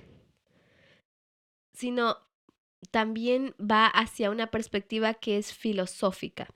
[1.72, 2.18] sino
[2.90, 6.54] también va hacia una perspectiva que es filosófica.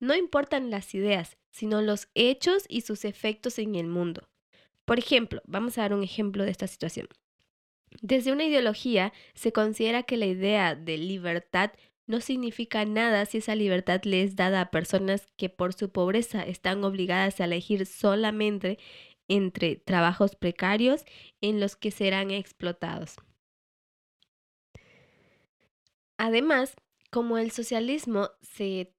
[0.00, 4.28] No importan las ideas, sino los hechos y sus efectos en el mundo.
[4.86, 7.08] Por ejemplo, vamos a dar un ejemplo de esta situación.
[8.00, 11.72] Desde una ideología se considera que la idea de libertad
[12.06, 16.42] no significa nada si esa libertad le es dada a personas que por su pobreza
[16.42, 18.78] están obligadas a elegir solamente
[19.28, 21.04] entre trabajos precarios
[21.40, 23.16] en los que serán explotados.
[26.16, 26.76] Además,
[27.10, 28.94] como el socialismo se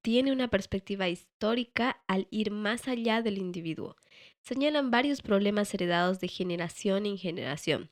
[0.00, 3.96] tiene una perspectiva histórica al ir más allá del individuo,
[4.48, 7.90] señalan varios problemas heredados de generación en generación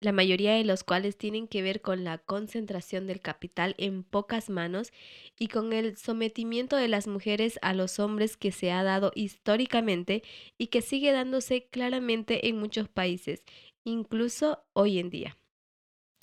[0.00, 4.50] la mayoría de los cuales tienen que ver con la concentración del capital en pocas
[4.50, 4.92] manos
[5.38, 10.22] y con el sometimiento de las mujeres a los hombres que se ha dado históricamente
[10.58, 13.42] y que sigue dándose claramente en muchos países,
[13.84, 15.38] incluso hoy en día.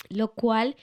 [0.09, 0.75] Lo cual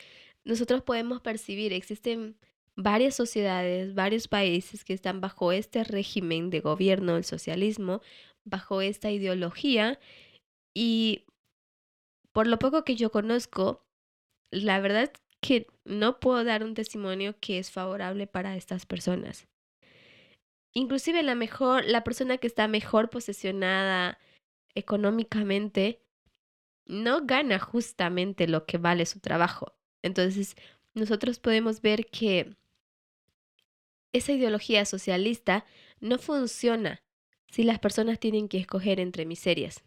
[0.44, 2.36] nosotros podemos percibir, existen
[2.74, 8.00] varias sociedades, varios países que están bajo este régimen de gobierno, el socialismo,
[8.44, 9.98] bajo esta ideología
[10.74, 11.24] y
[12.32, 13.84] por lo poco que yo conozco,
[14.50, 19.48] la verdad que no puedo dar un testimonio que es favorable para estas personas.
[20.72, 24.18] Inclusive la mejor, la persona que está mejor posesionada
[24.74, 26.00] económicamente
[26.86, 29.74] no gana justamente lo que vale su trabajo.
[30.02, 30.56] Entonces,
[30.94, 32.56] nosotros podemos ver que
[34.12, 35.64] esa ideología socialista
[36.00, 37.02] no funciona
[37.50, 39.84] si las personas tienen que escoger entre miserias.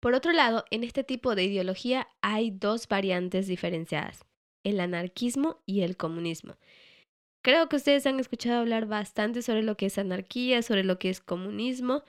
[0.00, 4.24] Por otro lado, en este tipo de ideología hay dos variantes diferenciadas,
[4.64, 6.56] el anarquismo y el comunismo.
[7.44, 11.10] Creo que ustedes han escuchado hablar bastante sobre lo que es anarquía, sobre lo que
[11.10, 12.02] es comunismo,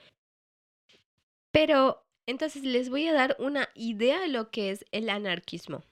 [1.52, 5.84] pero entonces les voy a dar una idea de lo que es el anarquismo.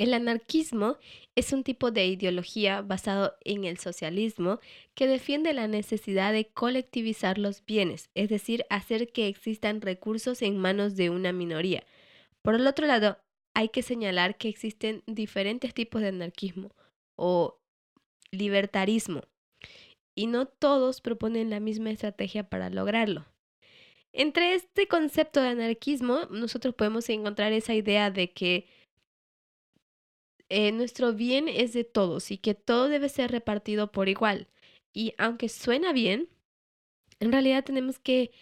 [0.00, 0.96] El anarquismo
[1.36, 4.58] es un tipo de ideología basado en el socialismo
[4.94, 10.56] que defiende la necesidad de colectivizar los bienes, es decir, hacer que existan recursos en
[10.56, 11.84] manos de una minoría.
[12.40, 13.18] Por el otro lado,
[13.52, 16.70] hay que señalar que existen diferentes tipos de anarquismo
[17.14, 17.60] o
[18.30, 19.20] libertarismo,
[20.14, 23.26] y no todos proponen la misma estrategia para lograrlo.
[24.14, 28.79] Entre este concepto de anarquismo, nosotros podemos encontrar esa idea de que
[30.50, 34.48] eh, nuestro bien es de todos y que todo debe ser repartido por igual.
[34.92, 36.28] Y aunque suena bien,
[37.20, 38.32] en realidad tenemos que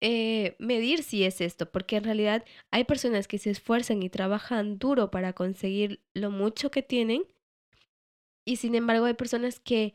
[0.00, 4.78] eh, medir si es esto, porque en realidad hay personas que se esfuerzan y trabajan
[4.78, 7.24] duro para conseguir lo mucho que tienen,
[8.44, 9.94] y sin embargo hay personas que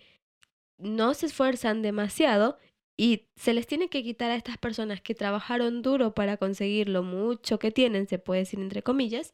[0.79, 2.57] no se esfuerzan demasiado
[2.97, 7.03] y se les tiene que quitar a estas personas que trabajaron duro para conseguir lo
[7.03, 9.33] mucho que tienen, se puede decir entre comillas,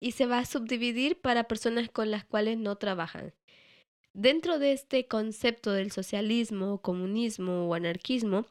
[0.00, 3.34] y se va a subdividir para personas con las cuales no trabajan.
[4.12, 8.46] Dentro de este concepto del socialismo, comunismo o anarquismo,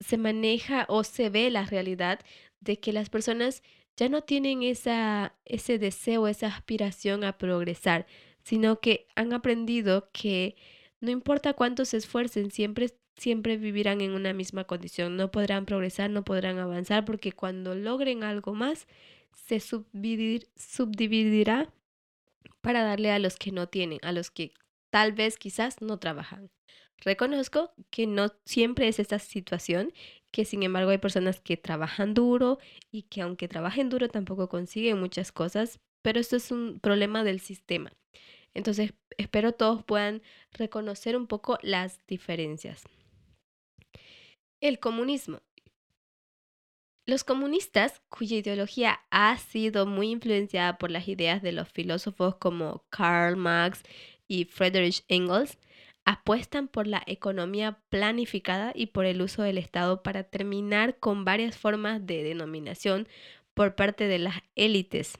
[0.00, 2.20] se maneja o se ve la realidad
[2.60, 3.62] de que las personas
[3.96, 8.06] ya no tienen esa, ese deseo, esa aspiración a progresar,
[8.42, 10.56] sino que han aprendido que
[11.00, 16.10] no importa cuánto se esfuercen, siempre, siempre vivirán en una misma condición, no podrán progresar,
[16.10, 18.86] no podrán avanzar, porque cuando logren algo más,
[19.34, 21.72] se subdividirá
[22.60, 24.52] para darle a los que no tienen, a los que
[24.90, 26.50] tal vez quizás no trabajan.
[26.98, 29.92] Reconozco que no siempre es esta situación,
[30.30, 32.58] que sin embargo hay personas que trabajan duro
[32.90, 37.40] y que aunque trabajen duro tampoco consiguen muchas cosas, pero esto es un problema del
[37.40, 37.92] sistema.
[38.54, 40.22] Entonces espero todos puedan
[40.52, 42.84] reconocer un poco las diferencias.
[44.60, 45.40] El comunismo.
[47.04, 52.84] Los comunistas, cuya ideología ha sido muy influenciada por las ideas de los filósofos como
[52.90, 53.82] Karl Marx
[54.28, 55.58] y Friedrich Engels,
[56.04, 61.56] apuestan por la economía planificada y por el uso del Estado para terminar con varias
[61.56, 63.08] formas de denominación
[63.52, 65.18] por parte de las élites.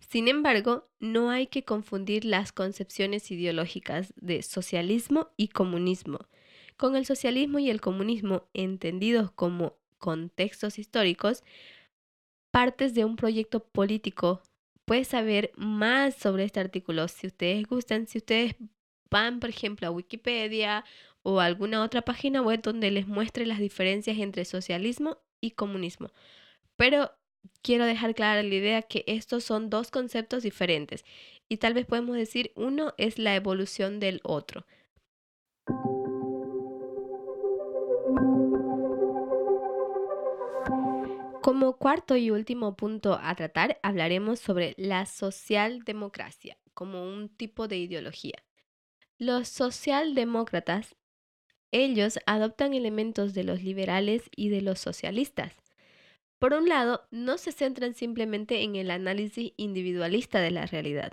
[0.00, 6.18] Sin embargo, no hay que confundir las concepciones ideológicas de socialismo y comunismo.
[6.76, 11.42] Con el socialismo y el comunismo entendidos como contextos históricos,
[12.50, 14.42] partes de un proyecto político.
[14.84, 18.54] Puedes saber más sobre este artículo si ustedes gustan, si ustedes
[19.10, 20.84] van, por ejemplo, a Wikipedia
[21.22, 26.12] o alguna otra página web donde les muestre las diferencias entre socialismo y comunismo.
[26.76, 27.10] Pero
[27.62, 31.04] quiero dejar clara la idea que estos son dos conceptos diferentes
[31.48, 34.66] y tal vez podemos decir uno es la evolución del otro.
[41.46, 47.76] Como cuarto y último punto a tratar, hablaremos sobre la socialdemocracia como un tipo de
[47.76, 48.42] ideología.
[49.16, 50.96] Los socialdemócratas,
[51.70, 55.54] ellos adoptan elementos de los liberales y de los socialistas.
[56.40, 61.12] Por un lado, no se centran simplemente en el análisis individualista de la realidad.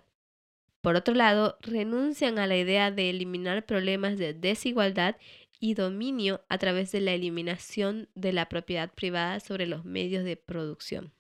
[0.82, 5.16] Por otro lado, renuncian a la idea de eliminar problemas de desigualdad
[5.60, 10.36] y dominio a través de la eliminación de la propiedad privada sobre los medios de
[10.38, 11.14] producción.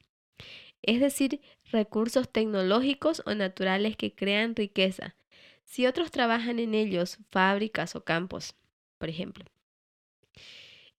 [0.81, 5.15] Es decir, recursos tecnológicos o naturales que crean riqueza.
[5.63, 8.55] Si otros trabajan en ellos, fábricas o campos,
[8.97, 9.45] por ejemplo.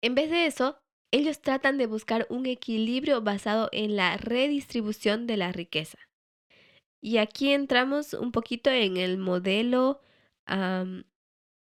[0.01, 0.78] En vez de eso,
[1.11, 5.99] ellos tratan de buscar un equilibrio basado en la redistribución de la riqueza.
[7.01, 10.01] Y aquí entramos un poquito en el modelo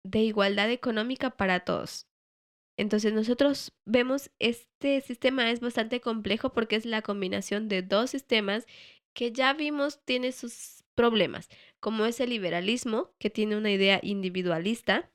[0.05, 2.07] de igualdad económica para todos.
[2.77, 8.67] Entonces nosotros vemos este sistema es bastante complejo porque es la combinación de dos sistemas
[9.13, 11.49] que ya vimos tiene sus problemas,
[11.81, 15.11] como es el liberalismo, que tiene una idea individualista.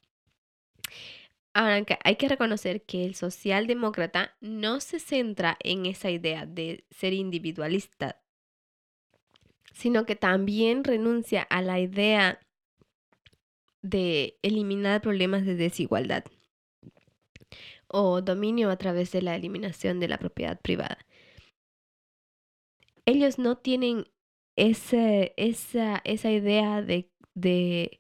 [1.54, 7.14] Ahora, hay que reconocer que el socialdemócrata no se centra en esa idea de ser
[7.14, 8.22] individualista,
[9.74, 12.40] sino que también renuncia a la idea
[13.90, 16.24] de eliminar problemas de desigualdad
[17.88, 20.98] o dominio a través de la eliminación de la propiedad privada.
[23.06, 24.06] Ellos no tienen
[24.58, 28.00] esa, esa idea de, de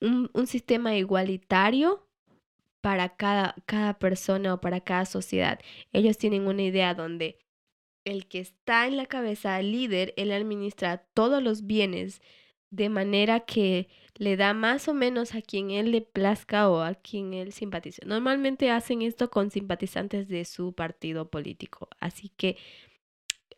[0.00, 2.06] un, un sistema igualitario
[2.80, 5.58] para cada, cada persona o para cada sociedad.
[5.92, 7.38] Ellos tienen una idea donde
[8.04, 12.22] el que está en la cabeza, el líder, él administra todos los bienes
[12.70, 16.94] de manera que le da más o menos a quien él le plazca o a
[16.94, 18.04] quien él simpatice.
[18.04, 21.88] Normalmente hacen esto con simpatizantes de su partido político.
[22.00, 22.56] Así que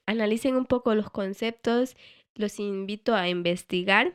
[0.06, 1.96] analicen un poco los conceptos.
[2.34, 4.14] Los invito a investigar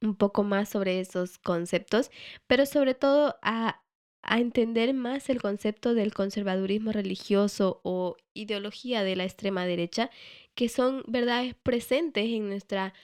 [0.00, 2.10] un poco más sobre esos conceptos,
[2.46, 3.82] pero sobre todo a
[4.22, 10.10] a entender más el concepto del conservadurismo religioso o ideología de la extrema derecha,
[10.54, 12.94] que son verdades presentes en nuestra,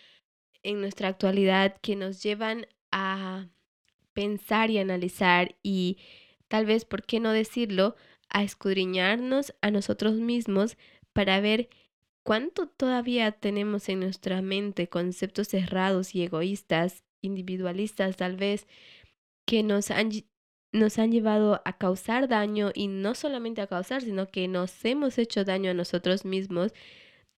[0.62, 3.48] en nuestra actualidad, que nos llevan a
[4.14, 5.98] pensar y analizar y
[6.48, 7.96] tal vez, ¿por qué no decirlo?,
[8.30, 10.76] a escudriñarnos a nosotros mismos
[11.14, 11.70] para ver
[12.24, 18.66] cuánto todavía tenemos en nuestra mente conceptos cerrados y egoístas, individualistas tal vez,
[19.46, 20.10] que nos han
[20.72, 25.16] nos han llevado a causar daño y no solamente a causar, sino que nos hemos
[25.18, 26.74] hecho daño a nosotros mismos,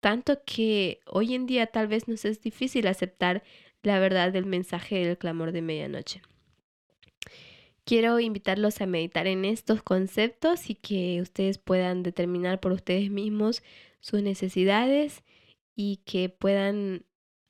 [0.01, 3.42] tanto que hoy en día tal vez nos es difícil aceptar
[3.82, 6.22] la verdad del mensaje del clamor de medianoche.
[7.84, 13.62] Quiero invitarlos a meditar en estos conceptos y que ustedes puedan determinar por ustedes mismos
[14.01, 15.22] sus necesidades
[15.74, 17.07] y que puedan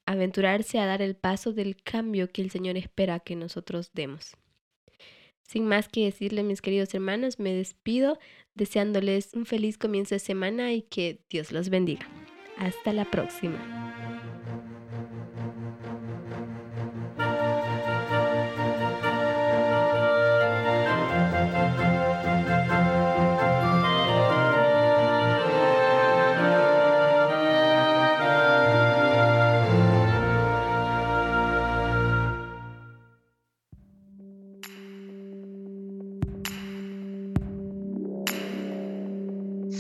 [0.07, 4.37] aventurarse a dar el paso del cambio que el Señor espera que nosotros demos.
[5.43, 8.19] Sin más que decirle, mis queridos hermanos, me despido
[8.55, 12.07] deseándoles un feliz comienzo de semana y que Dios los bendiga.
[12.59, 13.59] Hasta la próxima.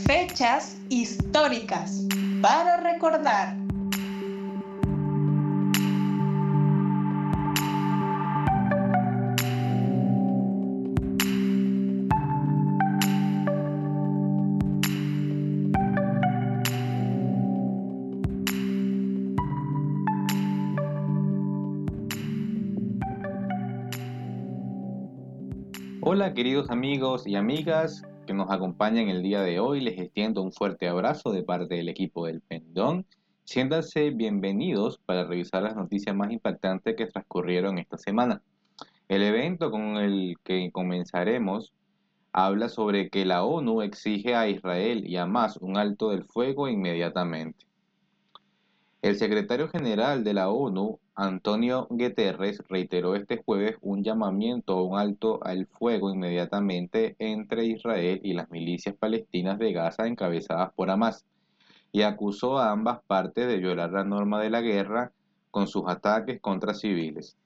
[0.06, 2.06] Fechas históricas
[2.40, 3.56] para recordar.
[26.00, 29.80] Hola queridos amigos y amigas, que nos acompañan el día de hoy.
[29.80, 33.06] Les extiendo un fuerte abrazo de parte del equipo del Pendón.
[33.44, 38.42] Siéntanse bienvenidos para revisar las noticias más impactantes que transcurrieron esta semana.
[39.08, 41.72] El evento con el que comenzaremos
[42.30, 46.68] habla sobre que la ONU exige a Israel y a Hamas un alto del fuego
[46.68, 47.64] inmediatamente.
[49.08, 54.98] El secretario general de la ONU, Antonio Guterres, reiteró este jueves un llamamiento a un
[54.98, 61.24] alto al fuego inmediatamente entre Israel y las milicias palestinas de Gaza encabezadas por Hamas,
[61.90, 65.10] y acusó a ambas partes de violar la norma de la guerra
[65.50, 67.38] con sus ataques contra civiles.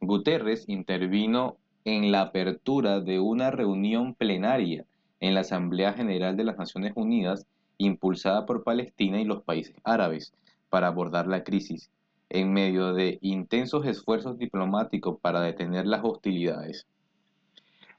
[0.00, 4.86] Guterres intervino en la apertura de una reunión plenaria
[5.20, 7.46] en la Asamblea General de las Naciones Unidas
[7.78, 10.32] impulsada por Palestina y los países árabes
[10.68, 11.90] para abordar la crisis,
[12.30, 16.86] en medio de intensos esfuerzos diplomáticos para detener las hostilidades.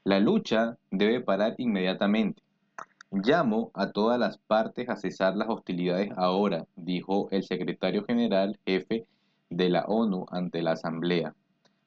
[0.04, 2.42] La lucha debe parar inmediatamente.
[3.10, 9.06] Llamo a todas las partes a cesar las hostilidades ahora, dijo el secretario general jefe
[9.48, 11.34] de la ONU ante la Asamblea,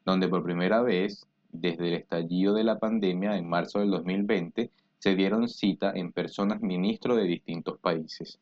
[0.05, 5.15] donde por primera vez, desde el estallido de la pandemia en marzo del 2020, se
[5.15, 8.39] dieron cita en personas ministros de distintos países.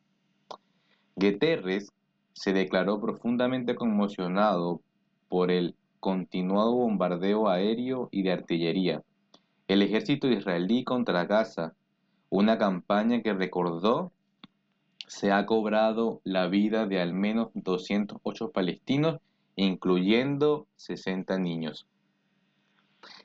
[1.16, 1.92] Guterres
[2.32, 4.80] se declaró profundamente conmocionado
[5.28, 9.02] por el continuado bombardeo aéreo y de artillería.
[9.66, 11.74] El ejército israelí contra Gaza,
[12.30, 14.12] una campaña que recordó
[15.06, 19.20] se ha cobrado la vida de al menos 208 palestinos,
[19.56, 21.86] incluyendo 60 niños.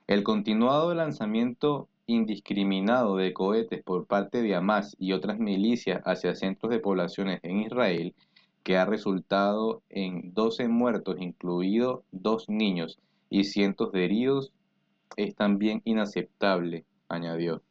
[0.07, 6.71] El continuado lanzamiento indiscriminado de cohetes por parte de Hamas y otras milicias hacia centros
[6.71, 8.15] de poblaciones en Israel,
[8.63, 12.99] que ha resultado en 12 muertos, incluidos dos niños,
[13.29, 14.51] y cientos de heridos,
[15.17, 17.61] es también inaceptable, añadió.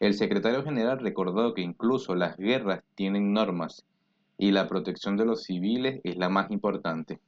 [0.00, 3.84] El secretario general recordó que incluso las guerras tienen normas
[4.36, 7.20] y la protección de los civiles es la más importante.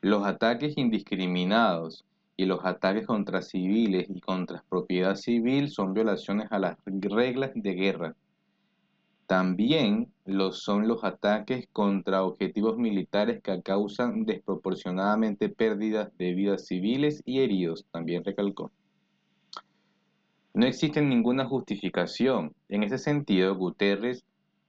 [0.00, 2.04] Los ataques indiscriminados
[2.36, 7.72] y los ataques contra civiles y contra propiedad civil son violaciones a las reglas de
[7.72, 8.14] guerra.
[9.26, 17.22] También lo son los ataques contra objetivos militares que causan desproporcionadamente pérdidas de vidas civiles
[17.24, 18.70] y heridos, también recalcó.
[20.54, 22.54] No existe ninguna justificación.
[22.68, 24.24] En ese sentido, Guterres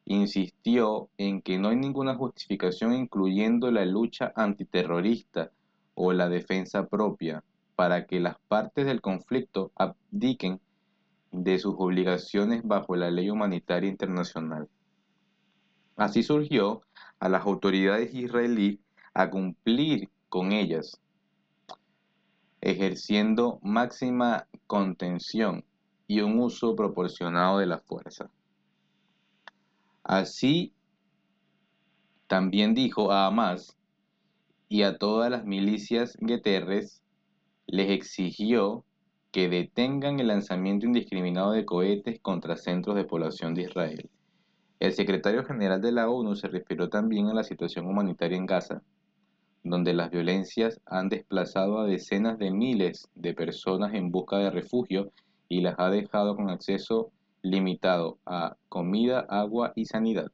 [0.05, 5.51] insistió en que no hay ninguna justificación incluyendo la lucha antiterrorista
[5.95, 7.43] o la defensa propia
[7.77, 10.59] para que las partes del conflicto abdiquen
[11.31, 14.67] de sus obligaciones bajo la ley humanitaria internacional.
[15.95, 16.81] Así surgió
[17.19, 18.79] a las autoridades israelíes
[19.13, 20.99] a cumplir con ellas,
[22.61, 25.63] ejerciendo máxima contención
[26.07, 28.31] y un uso proporcionado de la fuerza.
[30.01, 30.73] Así,
[32.25, 33.77] también dijo a Hamas
[34.67, 37.03] y a todas las milicias gueterres,
[37.67, 38.85] les exigió
[39.31, 44.09] que detengan el lanzamiento indiscriminado de cohetes contra centros de población de Israel.
[44.79, 48.81] El secretario general de la ONU se refirió también a la situación humanitaria en Gaza,
[49.63, 55.11] donde las violencias han desplazado a decenas de miles de personas en busca de refugio
[55.49, 57.11] y las ha dejado con acceso
[57.41, 60.31] limitado a comida, agua y sanidad.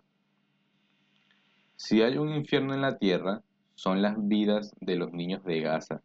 [1.78, 3.42] Si hay un infierno en la tierra,
[3.76, 6.02] son las vidas de los niños de Gaza,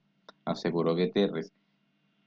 [0.50, 1.52] aseguró Guterres,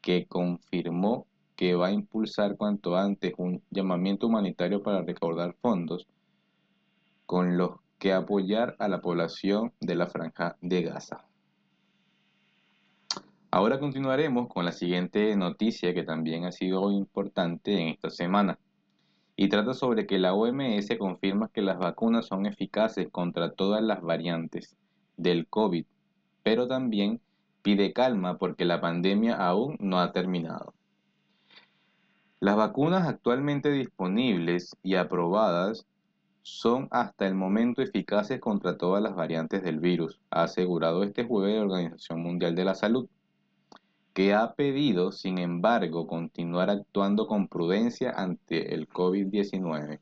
[0.01, 6.07] que confirmó que va a impulsar cuanto antes un llamamiento humanitario para recaudar fondos
[7.25, 11.25] con los que apoyar a la población de la franja de Gaza.
[13.51, 18.57] Ahora continuaremos con la siguiente noticia que también ha sido importante en esta semana
[19.35, 24.01] y trata sobre que la OMS confirma que las vacunas son eficaces contra todas las
[24.01, 24.77] variantes
[25.17, 25.85] del COVID,
[26.43, 27.21] pero también
[27.61, 30.73] pide calma porque la pandemia aún no ha terminado.
[32.39, 35.85] Las vacunas actualmente disponibles y aprobadas
[36.43, 41.55] son hasta el momento eficaces contra todas las variantes del virus, ha asegurado este jueves
[41.55, 43.07] la Organización Mundial de la Salud,
[44.13, 49.99] que ha pedido, sin embargo, continuar actuando con prudencia ante el COVID-19.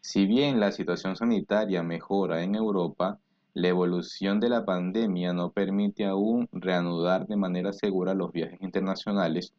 [0.00, 3.18] Si bien la situación sanitaria mejora en Europa,
[3.54, 9.52] la evolución de la pandemia no permite aún reanudar de manera segura los viajes internacionales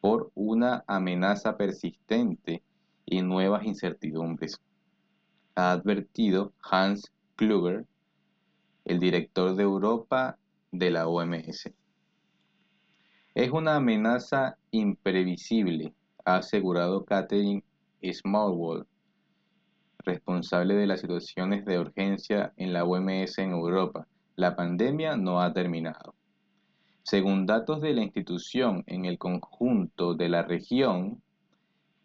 [0.00, 2.62] por una amenaza persistente
[3.06, 4.60] y nuevas incertidumbres,
[5.54, 7.86] ha advertido Hans Kluger,
[8.84, 10.38] el director de Europa
[10.70, 11.70] de la OMS.
[13.34, 15.94] Es una amenaza imprevisible,
[16.24, 17.62] ha asegurado Catherine
[18.02, 18.86] Smallwood,
[20.04, 24.06] responsable de las situaciones de urgencia en la OMS en Europa.
[24.36, 26.14] La pandemia no ha terminado.
[27.02, 31.20] Según datos de la institución en el conjunto de la región,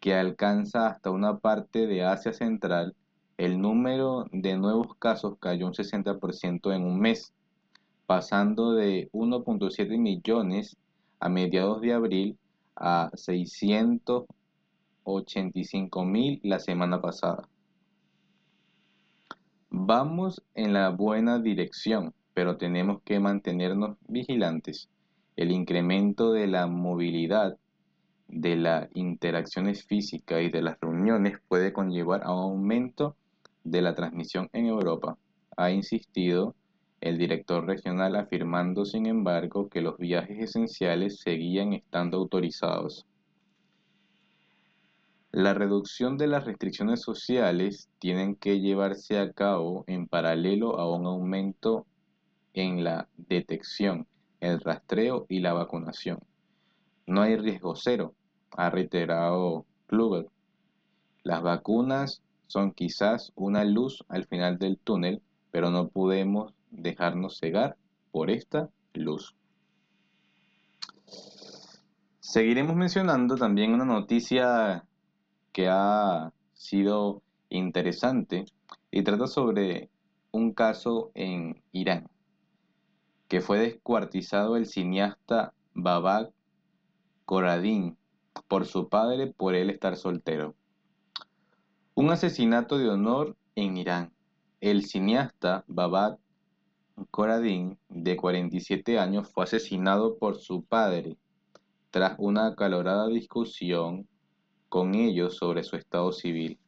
[0.00, 2.94] que alcanza hasta una parte de Asia Central,
[3.36, 7.32] el número de nuevos casos cayó un 60% en un mes,
[8.06, 10.76] pasando de 1.7 millones
[11.20, 12.36] a mediados de abril
[12.74, 17.48] a 685 mil la semana pasada.
[19.80, 24.90] Vamos en la buena dirección, pero tenemos que mantenernos vigilantes.
[25.36, 27.56] El incremento de la movilidad,
[28.26, 33.14] de las interacciones físicas y de las reuniones puede conllevar a un aumento
[33.62, 35.16] de la transmisión en Europa,
[35.56, 36.56] ha insistido
[37.00, 43.06] el director regional afirmando sin embargo que los viajes esenciales seguían estando autorizados.
[45.30, 51.04] La reducción de las restricciones sociales tienen que llevarse a cabo en paralelo a un
[51.04, 51.86] aumento
[52.54, 54.06] en la detección,
[54.40, 56.18] el rastreo y la vacunación.
[57.06, 58.14] No hay riesgo cero,
[58.52, 60.28] ha reiterado Kluger.
[61.24, 65.20] Las vacunas son quizás una luz al final del túnel,
[65.50, 67.76] pero no podemos dejarnos cegar
[68.12, 69.34] por esta luz.
[72.20, 74.84] Seguiremos mencionando también una noticia
[75.58, 78.44] que ha sido interesante
[78.92, 79.90] y trata sobre
[80.30, 82.08] un caso en Irán,
[83.26, 86.30] que fue descuartizado el cineasta Babak
[87.24, 87.96] Koradin
[88.46, 90.54] por su padre por él estar soltero.
[91.96, 94.12] Un asesinato de honor en Irán.
[94.60, 96.20] El cineasta Babak
[97.10, 101.16] Koradin, de 47 años, fue asesinado por su padre
[101.90, 104.06] tras una acalorada discusión
[104.68, 106.58] con ellos sobre su estado civil.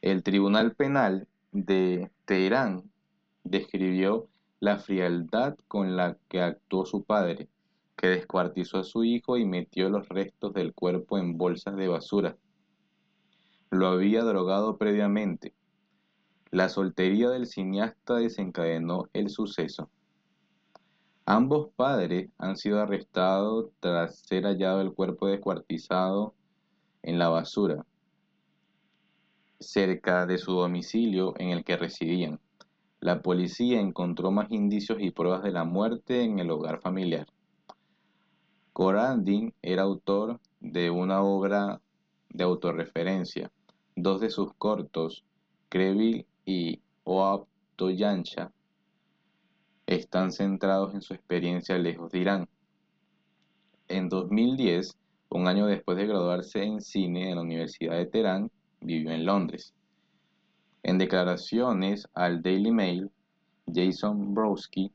[0.00, 2.90] El Tribunal Penal de Teherán
[3.44, 4.28] describió
[4.58, 7.48] la frialdad con la que actuó su padre,
[7.96, 12.36] que descuartizó a su hijo y metió los restos del cuerpo en bolsas de basura.
[13.70, 15.54] lo había drogado previamente.
[16.50, 19.88] La soltería del cineasta desencadenó el suceso.
[21.24, 26.34] Ambos padres han sido arrestados tras ser hallado el cuerpo descuartizado
[27.02, 27.84] en la basura,
[29.58, 32.40] cerca de su domicilio en el que residían.
[33.00, 37.26] La policía encontró más indicios y pruebas de la muerte en el hogar familiar.
[38.72, 41.80] Corandin era autor de una obra
[42.30, 43.50] de autorreferencia.
[43.96, 45.24] Dos de sus cortos,
[45.68, 47.46] Creville y Oab
[47.76, 48.52] Toyancha,
[49.86, 52.48] están centrados en su experiencia lejos de Irán.
[53.88, 54.96] En 2010,
[55.34, 59.74] un año después de graduarse en cine en la Universidad de Teherán, vivió en Londres.
[60.82, 63.10] En declaraciones al Daily Mail,
[63.72, 64.90] Jason Brodsky,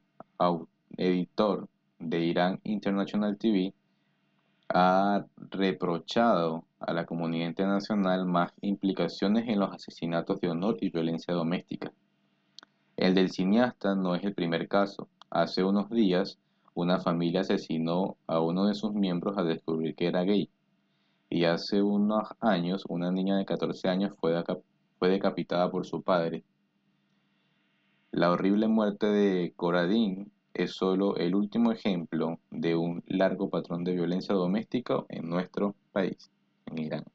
[0.97, 1.67] editor
[1.99, 3.73] de Irán International TV,
[4.69, 11.33] ha reprochado a la comunidad internacional más implicaciones en los asesinatos de honor y violencia
[11.33, 11.91] doméstica.
[12.97, 15.07] El del cineasta no es el primer caso.
[15.29, 16.37] Hace unos días,
[16.77, 20.47] una familia asesinó a uno de sus miembros al descubrir que era gay.
[21.27, 24.35] Y hace unos años, una niña de 14 años fue,
[25.09, 26.43] decapitada por su padre.
[28.11, 33.95] La horrible muerte de Coradín es solo el último ejemplo de un largo patrón de
[33.95, 36.29] violencia doméstica en nuestro país,
[36.67, 37.05] en Irán.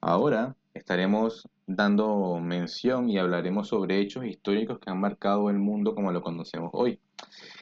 [0.00, 6.10] Ahora estaremos dando mención y hablaremos sobre hechos históricos que han marcado el mundo como
[6.12, 6.98] lo conocemos hoy.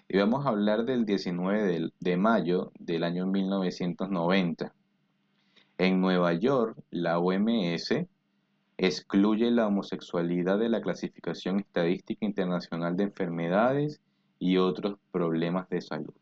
[0.09, 4.73] Y vamos a hablar del 19 de, mayo del año 1990.
[5.79, 8.07] En Nueva York, la OMS
[8.79, 14.01] excluye la homosexualidad de la clasificación estadística internacional de enfermedades
[14.39, 16.15] y otros problemas de salud.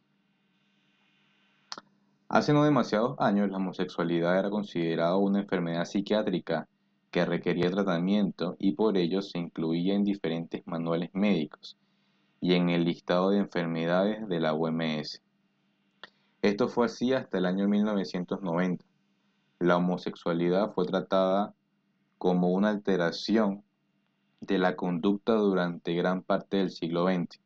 [2.31, 6.67] Hace no demasiados años la homosexualidad era considerada una enfermedad psiquiátrica
[7.15, 11.79] que requería tratamiento y por ello se incluía en diferentes manuales médicos
[12.41, 15.23] y en el listado de enfermedades de la OMS.
[16.43, 18.85] Esto fue así hasta el año 1990.
[19.61, 21.55] La homosexualidad fue tratada
[22.19, 23.63] como una alteración
[24.41, 27.39] de la conducta durante gran parte del siglo XX.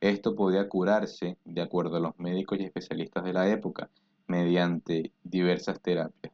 [0.00, 3.90] Esto podía curarse, de acuerdo a los médicos y especialistas de la época,
[4.28, 6.32] mediante diversas terapias.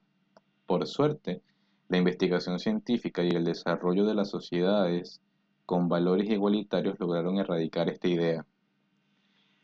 [0.66, 1.40] Por suerte,
[1.88, 5.20] la investigación científica y el desarrollo de las sociedades
[5.64, 8.46] con valores igualitarios lograron erradicar esta idea.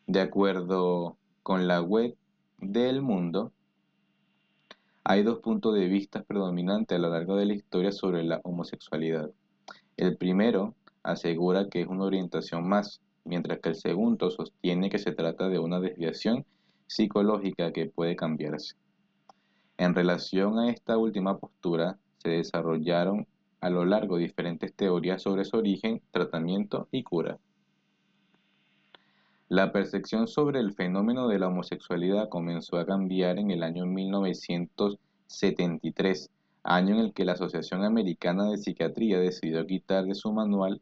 [0.07, 2.17] De acuerdo con la web
[2.59, 3.53] del mundo,
[5.03, 9.31] hay dos puntos de vista predominantes a lo largo de la historia sobre la homosexualidad.
[9.99, 15.13] El primero asegura que es una orientación más, mientras que el segundo sostiene que se
[15.13, 16.47] trata de una desviación
[16.87, 18.77] psicológica que puede cambiarse.
[19.77, 23.29] En relación a esta última postura, se desarrollaron
[23.61, 27.39] a lo largo diferentes teorías sobre su origen, tratamiento y cura.
[29.51, 36.31] La percepción sobre el fenómeno de la homosexualidad comenzó a cambiar en el año 1973,
[36.63, 40.81] año en el que la Asociación Americana de Psiquiatría decidió quitar de su manual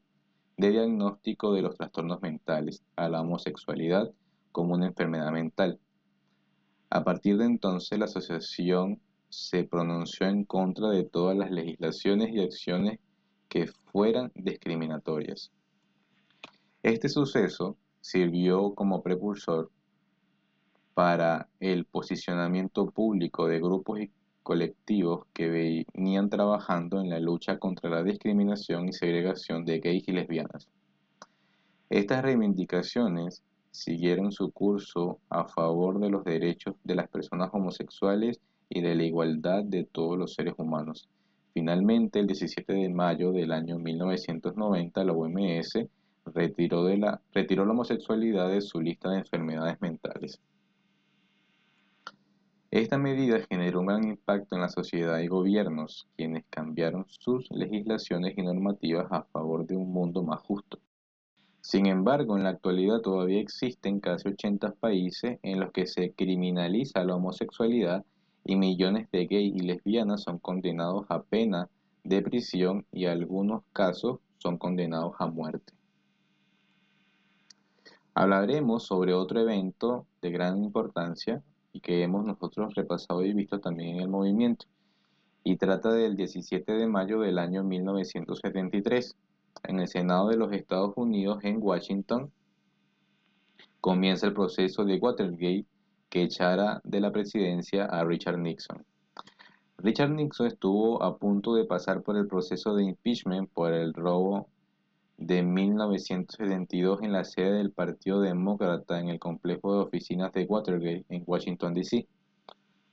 [0.57, 4.13] de diagnóstico de los trastornos mentales a la homosexualidad
[4.53, 5.81] como una enfermedad mental.
[6.89, 9.01] A partir de entonces, la asociación
[9.33, 12.99] se pronunció en contra de todas las legislaciones y acciones
[13.49, 15.51] que fueran discriminatorias.
[16.83, 19.71] Este suceso sirvió como precursor
[20.93, 24.11] para el posicionamiento público de grupos y
[24.43, 30.13] colectivos que venían trabajando en la lucha contra la discriminación y segregación de gays y
[30.13, 30.69] lesbianas.
[31.89, 38.39] Estas reivindicaciones siguieron su curso a favor de los derechos de las personas homosexuales
[38.75, 41.09] y de la igualdad de todos los seres humanos.
[41.53, 45.87] Finalmente, el 17 de mayo del año 1990, la OMS
[46.25, 50.41] retiró, de la, retiró la homosexualidad de su lista de enfermedades mentales.
[52.71, 58.33] Esta medida generó un gran impacto en la sociedad y gobiernos, quienes cambiaron sus legislaciones
[58.39, 60.79] y normativas a favor de un mundo más justo.
[61.61, 67.05] Sin embargo, en la actualidad todavía existen casi 80 países en los que se criminaliza
[67.05, 68.07] la homosexualidad
[68.45, 71.69] y millones de gays y lesbianas son condenados a pena
[72.05, 75.73] de prisión y algunos casos son condenados a muerte.
[78.15, 83.97] Hablaremos sobre otro evento de gran importancia y que hemos nosotros repasado y visto también
[83.97, 84.67] en el movimiento,
[85.45, 89.17] y trata del 17 de mayo del año 1973.
[89.65, 92.31] En el Senado de los Estados Unidos en Washington
[93.81, 95.67] comienza el proceso de Watergate
[96.13, 98.85] que echara de la presidencia a Richard Nixon.
[99.79, 104.47] Richard Nixon estuvo a punto de pasar por el proceso de impeachment por el robo
[105.17, 111.07] de 1972 en la sede del Partido Demócrata en el complejo de oficinas de Watergate
[111.09, 112.07] en Washington, D.C.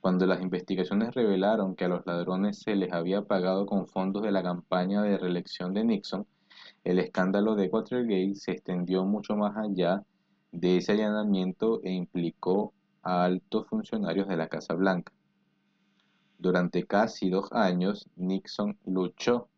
[0.00, 4.32] Cuando las investigaciones revelaron que a los ladrones se les había pagado con fondos de
[4.32, 6.26] la campaña de reelección de Nixon,
[6.84, 10.02] el escándalo de Watergate se extendió mucho más allá
[10.52, 15.12] de ese allanamiento e implicó a altos funcionarios de la Casa Blanca.
[16.38, 19.48] Durante casi dos años, Nixon luchó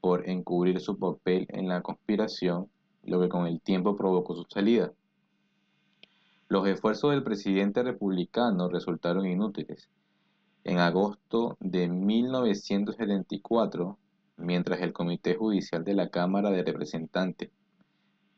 [0.00, 2.68] por encubrir su papel en la conspiración,
[3.04, 4.92] lo que con el tiempo provocó su salida.
[6.48, 9.90] Los esfuerzos del presidente republicano resultaron inútiles.
[10.64, 13.98] En agosto de 1974,
[14.38, 17.50] mientras el Comité Judicial de la Cámara de Representantes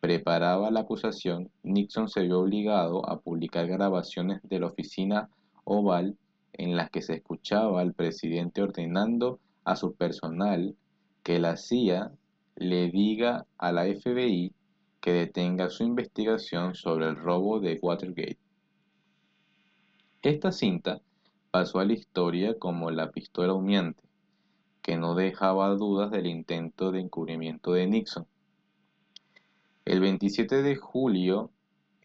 [0.00, 5.28] preparaba la acusación, Nixon se vio obligado a publicar grabaciones de la oficina
[5.64, 6.16] oval
[6.54, 10.74] en las que se escuchaba al presidente ordenando a su personal
[11.22, 12.12] que la CIA
[12.56, 14.52] le diga a la FBI
[15.00, 18.38] que detenga su investigación sobre el robo de Watergate.
[20.22, 21.00] Esta cinta
[21.50, 24.02] pasó a la historia como la pistola humeante,
[24.82, 28.26] que no dejaba dudas del intento de encubrimiento de Nixon.
[29.90, 31.50] El 27 de julio,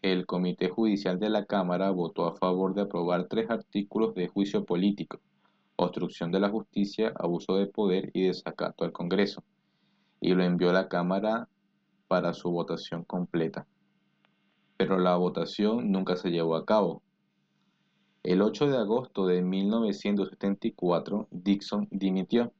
[0.02, 4.64] el Comité Judicial de la Cámara votó a favor de aprobar tres artículos de juicio
[4.64, 5.20] político,
[5.76, 9.44] obstrucción de la justicia, abuso de poder y desacato al Congreso,
[10.20, 11.48] y lo envió a la Cámara
[12.08, 13.68] para su votación completa.
[14.76, 17.04] Pero la votación nunca se llevó a cabo.
[18.24, 22.52] El 8 de agosto de 1974, Dixon dimitió.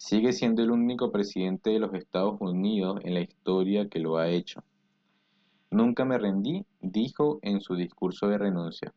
[0.00, 4.30] Sigue siendo el único presidente de los Estados Unidos en la historia que lo ha
[4.30, 4.64] hecho.
[5.70, 8.94] Nunca me rendí, dijo en su discurso de renuncia.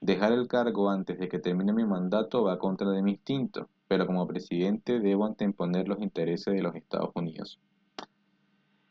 [0.00, 4.06] Dejar el cargo antes de que termine mi mandato va contra de mi instinto, pero
[4.06, 7.58] como presidente debo anteponer los intereses de los Estados Unidos.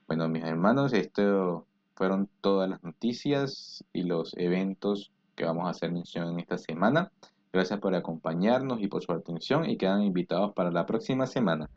[0.07, 5.93] Bueno, mis hermanos, esto fueron todas las noticias y los eventos que vamos a hacer
[5.93, 7.09] mención en esta semana.
[7.55, 11.69] Gracias por acompañarnos y por su atención y quedan invitados para la próxima semana.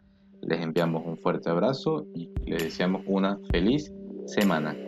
[0.43, 3.93] Les enviamos un fuerte abrazo y les deseamos una feliz
[4.27, 4.88] semana.